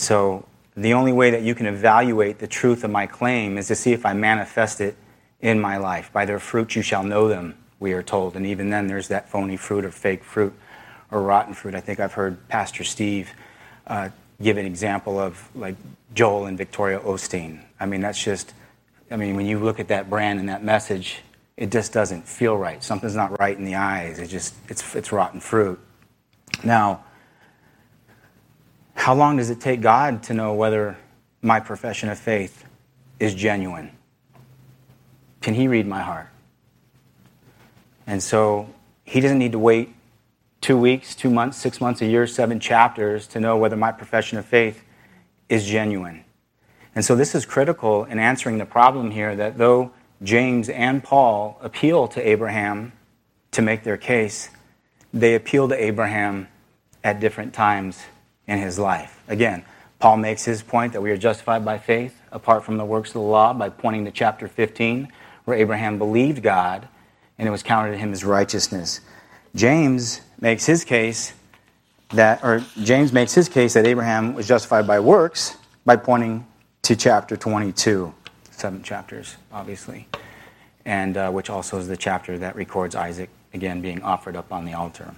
So, 0.01 0.47
the 0.75 0.95
only 0.95 1.13
way 1.13 1.29
that 1.29 1.43
you 1.43 1.53
can 1.53 1.67
evaluate 1.67 2.39
the 2.39 2.47
truth 2.47 2.83
of 2.83 2.89
my 2.89 3.05
claim 3.05 3.59
is 3.59 3.67
to 3.67 3.75
see 3.75 3.93
if 3.93 4.03
I 4.03 4.13
manifest 4.13 4.81
it 4.81 4.95
in 5.41 5.59
my 5.59 5.77
life. 5.77 6.11
By 6.11 6.25
their 6.25 6.39
fruit 6.39 6.75
you 6.75 6.81
shall 6.81 7.03
know 7.03 7.27
them, 7.27 7.55
we 7.79 7.93
are 7.93 8.01
told. 8.01 8.35
And 8.35 8.47
even 8.47 8.71
then, 8.71 8.87
there's 8.87 9.09
that 9.09 9.29
phony 9.29 9.57
fruit 9.57 9.85
or 9.85 9.91
fake 9.91 10.23
fruit 10.23 10.55
or 11.11 11.21
rotten 11.21 11.53
fruit. 11.53 11.75
I 11.75 11.81
think 11.81 11.99
I've 11.99 12.13
heard 12.13 12.47
Pastor 12.47 12.83
Steve 12.83 13.29
uh, 13.85 14.09
give 14.41 14.57
an 14.57 14.65
example 14.65 15.19
of 15.19 15.47
like 15.53 15.75
Joel 16.15 16.47
and 16.47 16.57
Victoria 16.57 16.99
Osteen. 16.99 17.61
I 17.79 17.85
mean, 17.85 18.01
that's 18.01 18.23
just, 18.23 18.55
I 19.11 19.17
mean, 19.17 19.35
when 19.35 19.45
you 19.45 19.59
look 19.59 19.79
at 19.79 19.89
that 19.89 20.09
brand 20.09 20.39
and 20.39 20.49
that 20.49 20.63
message, 20.63 21.19
it 21.57 21.71
just 21.71 21.93
doesn't 21.93 22.27
feel 22.27 22.57
right. 22.57 22.83
Something's 22.83 23.15
not 23.15 23.39
right 23.39 23.55
in 23.55 23.65
the 23.65 23.75
eyes. 23.75 24.17
It 24.17 24.29
just, 24.29 24.55
it's, 24.67 24.95
it's 24.95 25.11
rotten 25.11 25.39
fruit. 25.39 25.79
Now, 26.63 27.03
how 29.01 29.15
long 29.15 29.37
does 29.37 29.49
it 29.49 29.59
take 29.59 29.81
God 29.81 30.21
to 30.23 30.33
know 30.35 30.53
whether 30.53 30.95
my 31.41 31.59
profession 31.59 32.09
of 32.09 32.19
faith 32.19 32.63
is 33.19 33.33
genuine? 33.33 33.89
Can 35.41 35.55
He 35.55 35.67
read 35.67 35.87
my 35.87 36.01
heart? 36.03 36.27
And 38.05 38.21
so 38.21 38.69
He 39.03 39.19
doesn't 39.19 39.39
need 39.39 39.53
to 39.53 39.59
wait 39.59 39.95
two 40.61 40.77
weeks, 40.77 41.15
two 41.15 41.31
months, 41.31 41.57
six 41.57 41.81
months, 41.81 41.99
a 42.03 42.05
year, 42.05 42.27
seven 42.27 42.59
chapters 42.59 43.25
to 43.29 43.39
know 43.39 43.57
whether 43.57 43.75
my 43.75 43.91
profession 43.91 44.37
of 44.37 44.45
faith 44.45 44.83
is 45.49 45.65
genuine. 45.65 46.23
And 46.93 47.03
so 47.03 47.15
this 47.15 47.33
is 47.33 47.43
critical 47.43 48.03
in 48.03 48.19
answering 48.19 48.59
the 48.59 48.67
problem 48.67 49.09
here 49.09 49.35
that 49.35 49.57
though 49.57 49.93
James 50.21 50.69
and 50.69 51.03
Paul 51.03 51.57
appeal 51.63 52.07
to 52.09 52.21
Abraham 52.21 52.91
to 53.49 53.63
make 53.63 53.81
their 53.81 53.97
case, 53.97 54.51
they 55.11 55.33
appeal 55.33 55.67
to 55.69 55.83
Abraham 55.83 56.49
at 57.03 57.19
different 57.19 57.55
times 57.55 57.97
in 58.47 58.59
his 58.59 58.79
life. 58.79 59.21
Again, 59.27 59.63
Paul 59.99 60.17
makes 60.17 60.43
his 60.43 60.63
point 60.63 60.93
that 60.93 61.01
we 61.01 61.11
are 61.11 61.17
justified 61.17 61.63
by 61.63 61.77
faith 61.77 62.19
apart 62.31 62.63
from 62.63 62.77
the 62.77 62.85
works 62.85 63.09
of 63.09 63.13
the 63.13 63.19
law 63.21 63.53
by 63.53 63.69
pointing 63.69 64.05
to 64.05 64.11
chapter 64.11 64.47
15, 64.47 65.11
where 65.45 65.57
Abraham 65.57 65.97
believed 65.97 66.41
God 66.41 66.87
and 67.37 67.47
it 67.47 67.51
was 67.51 67.63
counted 67.63 67.91
to 67.91 67.97
him 67.97 68.11
as 68.11 68.23
righteousness. 68.23 69.01
James 69.55 70.21
makes 70.39 70.65
his 70.65 70.83
case 70.83 71.33
that, 72.09 72.43
or 72.43 72.63
James 72.83 73.11
makes 73.11 73.33
his 73.33 73.49
case 73.49 73.73
that 73.73 73.85
Abraham 73.85 74.33
was 74.33 74.47
justified 74.47 74.85
by 74.87 74.99
works 74.99 75.57
by 75.85 75.95
pointing 75.95 76.45
to 76.83 76.95
chapter 76.95 77.35
22, 77.35 78.13
seven 78.51 78.83
chapters, 78.83 79.37
obviously, 79.51 80.07
and 80.85 81.17
uh, 81.17 81.31
which 81.31 81.49
also 81.49 81.77
is 81.79 81.87
the 81.87 81.97
chapter 81.97 82.37
that 82.37 82.55
records 82.55 82.95
Isaac 82.95 83.29
again 83.53 83.81
being 83.81 84.01
offered 84.01 84.35
up 84.35 84.51
on 84.51 84.65
the 84.65 84.73
altar. 84.73 85.13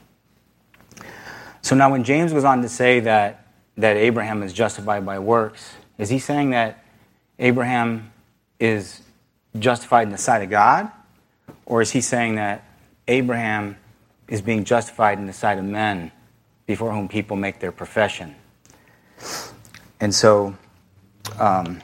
So 1.64 1.76
now, 1.76 1.92
when 1.92 2.04
James 2.04 2.32
goes 2.32 2.44
on 2.44 2.62
to 2.62 2.70
say 2.70 3.00
that 3.02 3.48
that 3.78 3.98
Abraham 3.98 4.44
is 4.44 4.54
justified 4.54 5.04
by 5.06 5.18
works, 5.18 5.74
is 5.98 6.10
he 6.10 6.20
saying 6.20 6.52
that 6.52 6.84
Abraham 7.40 8.12
is 8.60 9.02
justified 9.58 10.04
in 10.04 10.12
the 10.12 10.18
sight 10.18 10.44
of 10.44 10.52
God, 10.52 10.92
or 11.66 11.82
is 11.82 11.90
he 11.90 12.02
saying 12.02 12.36
that 12.36 12.64
Abraham 13.08 13.78
is 14.28 14.42
being 14.42 14.64
justified 14.64 15.18
in 15.18 15.26
the 15.26 15.34
sight 15.34 15.58
of 15.58 15.66
men 15.66 16.12
before 16.66 16.92
whom 16.92 17.08
people 17.08 17.36
make 17.36 17.60
their 17.60 17.72
profession. 17.72 18.36
And 20.00 20.14
so, 20.14 20.56
um, 21.40 21.82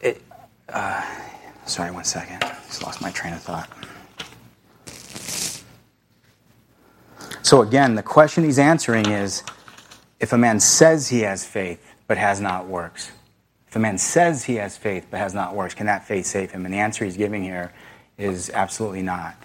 it, 0.00 0.22
uh, 0.68 1.27
sorry, 1.68 1.90
one 1.90 2.04
second. 2.04 2.40
Just 2.66 2.82
lost 2.82 3.00
my 3.00 3.10
train 3.10 3.34
of 3.34 3.42
thought. 3.42 3.68
So, 7.42 7.62
again, 7.62 7.94
the 7.94 8.02
question 8.02 8.44
he's 8.44 8.58
answering 8.58 9.08
is 9.08 9.42
if 10.20 10.32
a 10.32 10.38
man 10.38 10.60
says 10.60 11.08
he 11.08 11.20
has 11.20 11.46
faith 11.46 11.94
but 12.06 12.18
has 12.18 12.40
not 12.40 12.66
works, 12.66 13.12
if 13.68 13.76
a 13.76 13.78
man 13.78 13.98
says 13.98 14.44
he 14.44 14.56
has 14.56 14.76
faith 14.76 15.06
but 15.10 15.18
has 15.18 15.34
not 15.34 15.54
works, 15.54 15.74
can 15.74 15.86
that 15.86 16.06
faith 16.06 16.26
save 16.26 16.50
him? 16.50 16.64
And 16.64 16.74
the 16.74 16.78
answer 16.78 17.04
he's 17.04 17.16
giving 17.16 17.42
here 17.42 17.72
is 18.16 18.50
absolutely 18.50 19.02
not. 19.02 19.36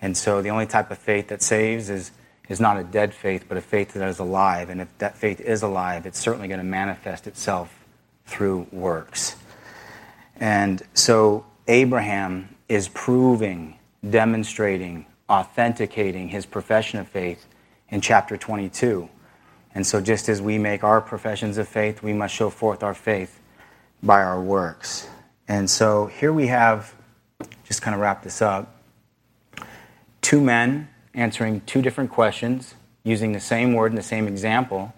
And 0.00 0.16
so 0.16 0.42
the 0.42 0.50
only 0.50 0.66
type 0.66 0.90
of 0.90 0.98
faith 0.98 1.28
that 1.28 1.40
saves 1.40 1.88
is, 1.88 2.10
is 2.48 2.60
not 2.60 2.78
a 2.78 2.84
dead 2.84 3.14
faith, 3.14 3.46
but 3.48 3.56
a 3.56 3.60
faith 3.60 3.94
that 3.94 4.06
is 4.08 4.18
alive. 4.18 4.70
And 4.70 4.80
if 4.80 4.98
that 4.98 5.16
faith 5.16 5.40
is 5.40 5.62
alive, 5.62 6.04
it's 6.04 6.18
certainly 6.18 6.48
going 6.48 6.58
to 6.58 6.64
manifest 6.64 7.26
itself 7.26 7.84
through 8.26 8.66
works. 8.70 9.36
And 10.36 10.82
so 10.94 11.46
Abraham 11.68 12.54
is 12.68 12.88
proving, 12.88 13.78
demonstrating, 14.08 15.06
authenticating 15.28 16.28
his 16.28 16.46
profession 16.46 16.98
of 16.98 17.08
faith 17.08 17.46
in 17.88 18.00
chapter 18.00 18.36
22. 18.36 19.08
And 19.74 19.86
so, 19.86 20.00
just 20.00 20.28
as 20.28 20.40
we 20.40 20.56
make 20.56 20.84
our 20.84 21.00
professions 21.00 21.58
of 21.58 21.66
faith, 21.66 22.02
we 22.02 22.12
must 22.12 22.32
show 22.32 22.48
forth 22.48 22.82
our 22.82 22.94
faith 22.94 23.40
by 24.02 24.22
our 24.22 24.40
works. 24.40 25.08
And 25.48 25.68
so 25.68 26.06
here 26.06 26.32
we 26.32 26.46
have, 26.46 26.94
just 27.64 27.82
kind 27.82 27.94
of 27.94 28.00
wrap 28.00 28.22
this 28.22 28.40
up, 28.40 28.80
two 30.22 30.40
men 30.40 30.88
answering 31.14 31.60
two 31.62 31.82
different 31.82 32.10
questions 32.10 32.74
using 33.02 33.32
the 33.32 33.40
same 33.40 33.74
word 33.74 33.92
and 33.92 33.98
the 33.98 34.02
same 34.02 34.26
example, 34.26 34.94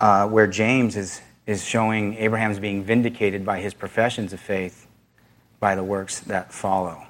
uh, 0.00 0.28
where 0.28 0.46
James 0.46 0.96
is, 0.96 1.20
is 1.48 1.64
showing 1.64 2.14
Abraham's 2.14 2.60
being 2.60 2.84
vindicated 2.84 3.44
by 3.44 3.58
his 3.58 3.74
professions 3.74 4.32
of 4.32 4.38
faith 4.38 4.86
by 5.58 5.74
the 5.74 5.82
works 5.82 6.20
that 6.20 6.52
follow. 6.52 7.02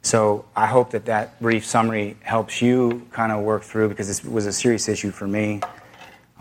So 0.00 0.46
I 0.56 0.66
hope 0.66 0.92
that 0.92 1.04
that 1.04 1.38
brief 1.42 1.66
summary 1.66 2.16
helps 2.22 2.62
you 2.62 3.06
kind 3.12 3.32
of 3.32 3.42
work 3.42 3.64
through 3.64 3.90
because 3.90 4.08
this 4.08 4.24
was 4.24 4.46
a 4.46 4.52
serious 4.52 4.88
issue 4.88 5.10
for 5.10 5.26
me 5.26 5.60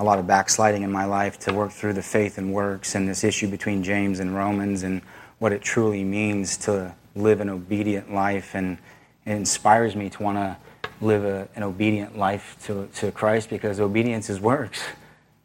a 0.01 0.03
lot 0.03 0.17
of 0.17 0.25
backsliding 0.25 0.81
in 0.81 0.91
my 0.91 1.05
life 1.05 1.37
to 1.37 1.53
work 1.53 1.71
through 1.71 1.93
the 1.93 2.01
faith 2.01 2.39
and 2.39 2.51
works 2.51 2.95
and 2.95 3.07
this 3.07 3.23
issue 3.23 3.47
between 3.47 3.83
James 3.83 4.19
and 4.19 4.35
Romans 4.35 4.81
and 4.81 5.01
what 5.37 5.51
it 5.51 5.61
truly 5.61 6.03
means 6.03 6.57
to 6.57 6.93
live 7.15 7.39
an 7.39 7.49
obedient 7.49 8.11
life. 8.11 8.55
And 8.55 8.79
it 9.25 9.33
inspires 9.33 9.95
me 9.95 10.09
to 10.09 10.23
want 10.23 10.37
to 10.37 10.57
live 11.01 11.23
a, 11.23 11.47
an 11.55 11.61
obedient 11.61 12.17
life 12.17 12.57
to, 12.65 12.89
to 12.95 13.11
Christ 13.11 13.49
because 13.49 13.79
obedience 13.79 14.29
is 14.29 14.39
works. 14.39 14.81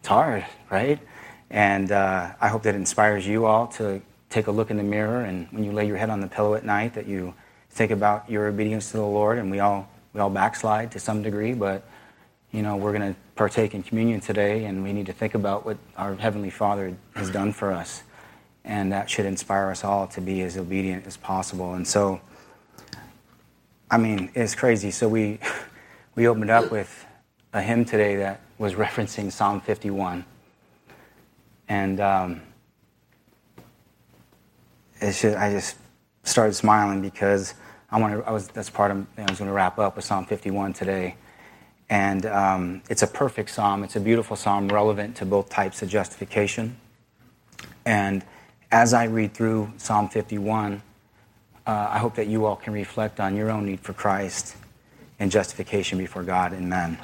It's 0.00 0.08
hard, 0.08 0.46
right? 0.70 0.98
And 1.50 1.92
uh, 1.92 2.32
I 2.40 2.48
hope 2.48 2.62
that 2.64 2.74
inspires 2.74 3.26
you 3.26 3.46
all 3.46 3.66
to 3.68 4.02
take 4.30 4.46
a 4.46 4.50
look 4.50 4.70
in 4.70 4.76
the 4.76 4.82
mirror 4.82 5.22
and 5.22 5.46
when 5.52 5.62
you 5.64 5.72
lay 5.72 5.86
your 5.86 5.96
head 5.96 6.10
on 6.10 6.20
the 6.20 6.26
pillow 6.26 6.54
at 6.54 6.64
night 6.64 6.94
that 6.94 7.06
you 7.06 7.32
think 7.70 7.92
about 7.92 8.28
your 8.28 8.48
obedience 8.48 8.90
to 8.90 8.96
the 8.96 9.06
Lord 9.06 9.38
and 9.38 9.50
we 9.50 9.60
all 9.60 9.88
we 10.16 10.20
all 10.20 10.30
backslide 10.30 10.90
to 10.92 10.98
some 10.98 11.22
degree, 11.22 11.52
but 11.52 11.82
you 12.50 12.62
know, 12.62 12.76
we're 12.76 12.92
going 12.92 13.12
to 13.12 13.20
partake 13.34 13.74
in 13.74 13.82
communion 13.82 14.18
today, 14.18 14.64
and 14.64 14.82
we 14.82 14.94
need 14.94 15.04
to 15.06 15.12
think 15.12 15.34
about 15.34 15.66
what 15.66 15.76
our 15.94 16.14
Heavenly 16.14 16.48
Father 16.48 16.96
has 17.14 17.30
done 17.30 17.52
for 17.52 17.70
us. 17.70 18.02
And 18.64 18.90
that 18.92 19.10
should 19.10 19.26
inspire 19.26 19.70
us 19.70 19.84
all 19.84 20.06
to 20.08 20.22
be 20.22 20.40
as 20.40 20.56
obedient 20.56 21.06
as 21.06 21.18
possible. 21.18 21.74
And 21.74 21.86
so, 21.86 22.22
I 23.90 23.98
mean, 23.98 24.30
it's 24.34 24.54
crazy. 24.54 24.90
So 24.90 25.06
we, 25.06 25.38
we 26.14 26.26
opened 26.26 26.50
up 26.50 26.70
with 26.70 27.04
a 27.52 27.60
hymn 27.60 27.84
today 27.84 28.16
that 28.16 28.40
was 28.56 28.72
referencing 28.72 29.30
Psalm 29.30 29.60
51. 29.60 30.24
And 31.68 32.00
um, 32.00 32.42
just, 35.00 35.24
I 35.24 35.50
just 35.50 35.76
started 36.22 36.54
smiling 36.54 37.02
because 37.02 37.54
I 37.90 38.00
want 38.00 38.14
to, 38.14 38.28
I 38.28 38.32
was, 38.32 38.48
that's 38.48 38.70
part 38.70 38.90
of, 38.90 39.06
I 39.16 39.22
was 39.22 39.38
going 39.38 39.48
to 39.48 39.54
wrap 39.54 39.78
up 39.78 39.96
with 39.96 40.04
Psalm 40.04 40.26
51 40.26 40.72
today. 40.72 41.16
And 41.88 42.26
um, 42.26 42.82
it's 42.90 43.02
a 43.02 43.06
perfect 43.06 43.50
psalm. 43.50 43.84
It's 43.84 43.96
a 43.96 44.00
beautiful 44.00 44.36
psalm, 44.36 44.68
relevant 44.68 45.16
to 45.16 45.26
both 45.26 45.48
types 45.48 45.82
of 45.82 45.88
justification. 45.88 46.76
And 47.84 48.24
as 48.72 48.92
I 48.92 49.04
read 49.04 49.34
through 49.34 49.72
Psalm 49.76 50.08
51, 50.08 50.82
uh, 51.66 51.88
I 51.90 51.98
hope 51.98 52.16
that 52.16 52.26
you 52.26 52.44
all 52.44 52.56
can 52.56 52.72
reflect 52.72 53.20
on 53.20 53.36
your 53.36 53.50
own 53.50 53.66
need 53.66 53.80
for 53.80 53.92
Christ 53.92 54.56
and 55.18 55.30
justification 55.30 55.98
before 55.98 56.24
God 56.24 56.52
and 56.52 56.68
men. 56.68 56.98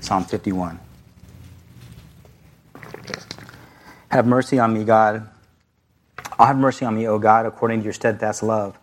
Psalm 0.00 0.24
51. 0.24 0.80
Have 4.10 4.26
mercy 4.26 4.58
on 4.58 4.74
me, 4.74 4.84
God. 4.84 5.28
I'll 6.38 6.46
have 6.46 6.58
mercy 6.58 6.84
on 6.84 6.96
me, 6.96 7.06
O 7.06 7.18
God, 7.18 7.46
according 7.46 7.80
to 7.80 7.84
your 7.84 7.92
steadfast 7.92 8.42
love 8.42 8.78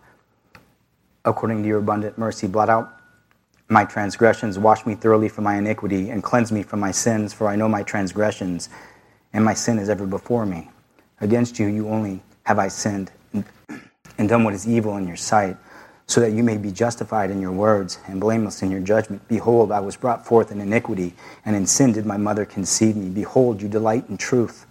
according 1.24 1.62
to 1.62 1.68
your 1.68 1.78
abundant 1.78 2.16
mercy. 2.18 2.46
Blot 2.46 2.68
out 2.68 2.94
my 3.68 3.84
transgressions, 3.84 4.58
wash 4.58 4.86
me 4.86 4.94
thoroughly 4.94 5.28
from 5.28 5.44
my 5.44 5.56
iniquity, 5.56 6.10
and 6.10 6.22
cleanse 6.22 6.50
me 6.50 6.62
from 6.62 6.80
my 6.80 6.90
sins, 6.90 7.34
for 7.34 7.48
I 7.48 7.56
know 7.56 7.68
my 7.68 7.82
transgressions, 7.82 8.70
and 9.32 9.44
my 9.44 9.54
sin 9.54 9.78
is 9.78 9.90
ever 9.90 10.06
before 10.06 10.46
me. 10.46 10.70
Against 11.20 11.58
you, 11.58 11.66
you 11.66 11.88
only 11.88 12.22
have 12.44 12.58
I 12.58 12.68
sinned 12.68 13.12
and 14.16 14.28
done 14.28 14.44
what 14.44 14.54
is 14.54 14.66
evil 14.66 14.96
in 14.96 15.06
your 15.06 15.16
sight, 15.16 15.56
so 16.06 16.20
that 16.22 16.32
you 16.32 16.42
may 16.42 16.56
be 16.56 16.72
justified 16.72 17.30
in 17.30 17.40
your 17.40 17.52
words 17.52 17.98
and 18.06 18.18
blameless 18.18 18.62
in 18.62 18.70
your 18.70 18.80
judgment. 18.80 19.28
Behold, 19.28 19.70
I 19.70 19.80
was 19.80 19.96
brought 19.96 20.24
forth 20.24 20.50
in 20.50 20.60
iniquity, 20.60 21.14
and 21.44 21.54
in 21.54 21.66
sin 21.66 21.92
did 21.92 22.06
my 22.06 22.16
mother 22.16 22.46
conceive 22.46 22.96
me. 22.96 23.10
Behold, 23.10 23.60
you 23.60 23.68
delight 23.68 24.08
in 24.08 24.16
truth 24.16 24.64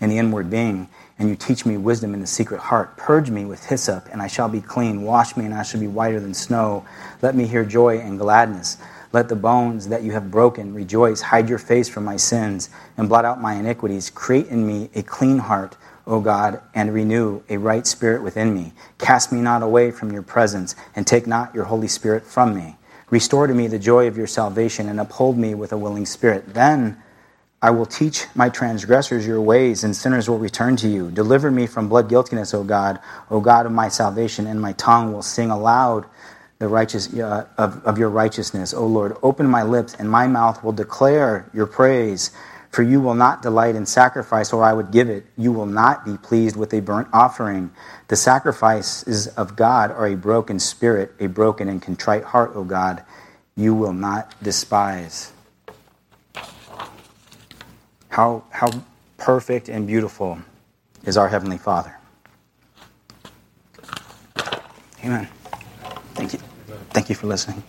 in 0.00 0.10
the 0.10 0.18
inward 0.18 0.50
being 0.50 0.88
and 1.18 1.28
you 1.28 1.36
teach 1.36 1.64
me 1.64 1.76
wisdom 1.76 2.12
in 2.14 2.20
the 2.20 2.26
secret 2.26 2.60
heart. 2.60 2.96
Purge 2.96 3.30
me 3.30 3.44
with 3.44 3.64
hyssop, 3.64 4.06
and 4.12 4.20
I 4.20 4.26
shall 4.26 4.48
be 4.48 4.60
clean. 4.60 5.02
Wash 5.02 5.36
me, 5.36 5.46
and 5.46 5.54
I 5.54 5.62
shall 5.62 5.80
be 5.80 5.86
whiter 5.86 6.20
than 6.20 6.34
snow. 6.34 6.84
Let 7.22 7.34
me 7.34 7.46
hear 7.46 7.64
joy 7.64 7.98
and 7.98 8.18
gladness. 8.18 8.76
Let 9.12 9.28
the 9.28 9.36
bones 9.36 9.88
that 9.88 10.02
you 10.02 10.12
have 10.12 10.30
broken 10.30 10.74
rejoice. 10.74 11.22
Hide 11.22 11.48
your 11.48 11.58
face 11.58 11.88
from 11.88 12.04
my 12.04 12.16
sins, 12.16 12.68
and 12.98 13.08
blot 13.08 13.24
out 13.24 13.40
my 13.40 13.54
iniquities. 13.54 14.10
Create 14.10 14.48
in 14.48 14.66
me 14.66 14.90
a 14.94 15.02
clean 15.02 15.38
heart, 15.38 15.76
O 16.06 16.20
God, 16.20 16.60
and 16.74 16.92
renew 16.92 17.42
a 17.48 17.56
right 17.56 17.86
spirit 17.86 18.22
within 18.22 18.52
me. 18.54 18.74
Cast 18.98 19.32
me 19.32 19.40
not 19.40 19.62
away 19.62 19.90
from 19.90 20.12
your 20.12 20.22
presence, 20.22 20.74
and 20.94 21.06
take 21.06 21.26
not 21.26 21.54
your 21.54 21.64
Holy 21.64 21.88
Spirit 21.88 22.26
from 22.26 22.54
me. 22.54 22.76
Restore 23.08 23.46
to 23.46 23.54
me 23.54 23.68
the 23.68 23.78
joy 23.78 24.06
of 24.06 24.18
your 24.18 24.26
salvation, 24.26 24.90
and 24.90 25.00
uphold 25.00 25.38
me 25.38 25.54
with 25.54 25.72
a 25.72 25.78
willing 25.78 26.04
spirit. 26.04 26.52
Then 26.52 27.02
I 27.66 27.70
will 27.70 27.84
teach 27.84 28.26
my 28.36 28.48
transgressors 28.48 29.26
your 29.26 29.40
ways, 29.40 29.82
and 29.82 29.96
sinners 29.96 30.30
will 30.30 30.38
return 30.38 30.76
to 30.76 30.88
you. 30.88 31.10
Deliver 31.10 31.50
me 31.50 31.66
from 31.66 31.88
blood 31.88 32.08
guiltiness, 32.08 32.54
O 32.54 32.62
God, 32.62 33.00
O 33.28 33.40
God 33.40 33.66
of 33.66 33.72
my 33.72 33.88
salvation, 33.88 34.46
and 34.46 34.60
my 34.60 34.72
tongue 34.74 35.12
will 35.12 35.20
sing 35.20 35.50
aloud 35.50 36.06
the 36.60 36.68
righteous 36.68 37.12
uh, 37.12 37.48
of, 37.58 37.84
of 37.84 37.98
your 37.98 38.08
righteousness. 38.08 38.72
O 38.72 38.86
Lord, 38.86 39.16
open 39.20 39.48
my 39.48 39.64
lips, 39.64 39.96
and 39.98 40.08
my 40.08 40.28
mouth 40.28 40.62
will 40.62 40.70
declare 40.70 41.50
your 41.52 41.66
praise. 41.66 42.30
For 42.70 42.84
you 42.84 43.00
will 43.00 43.16
not 43.16 43.42
delight 43.42 43.74
in 43.74 43.84
sacrifice, 43.84 44.52
or 44.52 44.62
I 44.62 44.72
would 44.72 44.92
give 44.92 45.10
it. 45.10 45.26
You 45.36 45.50
will 45.50 45.66
not 45.66 46.04
be 46.04 46.16
pleased 46.18 46.54
with 46.54 46.72
a 46.72 46.78
burnt 46.78 47.08
offering. 47.12 47.72
The 48.06 48.16
sacrifices 48.16 49.26
of 49.26 49.56
God 49.56 49.90
are 49.90 50.06
a 50.06 50.14
broken 50.14 50.60
spirit, 50.60 51.14
a 51.18 51.26
broken 51.26 51.68
and 51.68 51.82
contrite 51.82 52.22
heart, 52.22 52.52
O 52.54 52.62
God. 52.62 53.02
You 53.56 53.74
will 53.74 53.92
not 53.92 54.40
despise. 54.40 55.32
How, 58.16 58.44
how 58.48 58.70
perfect 59.18 59.68
and 59.68 59.86
beautiful 59.86 60.38
is 61.04 61.18
our 61.18 61.28
Heavenly 61.28 61.58
Father. 61.58 61.94
Amen. 65.04 65.28
Thank 66.14 66.32
you. 66.32 66.38
Thank 66.94 67.10
you 67.10 67.14
for 67.14 67.26
listening. 67.26 67.62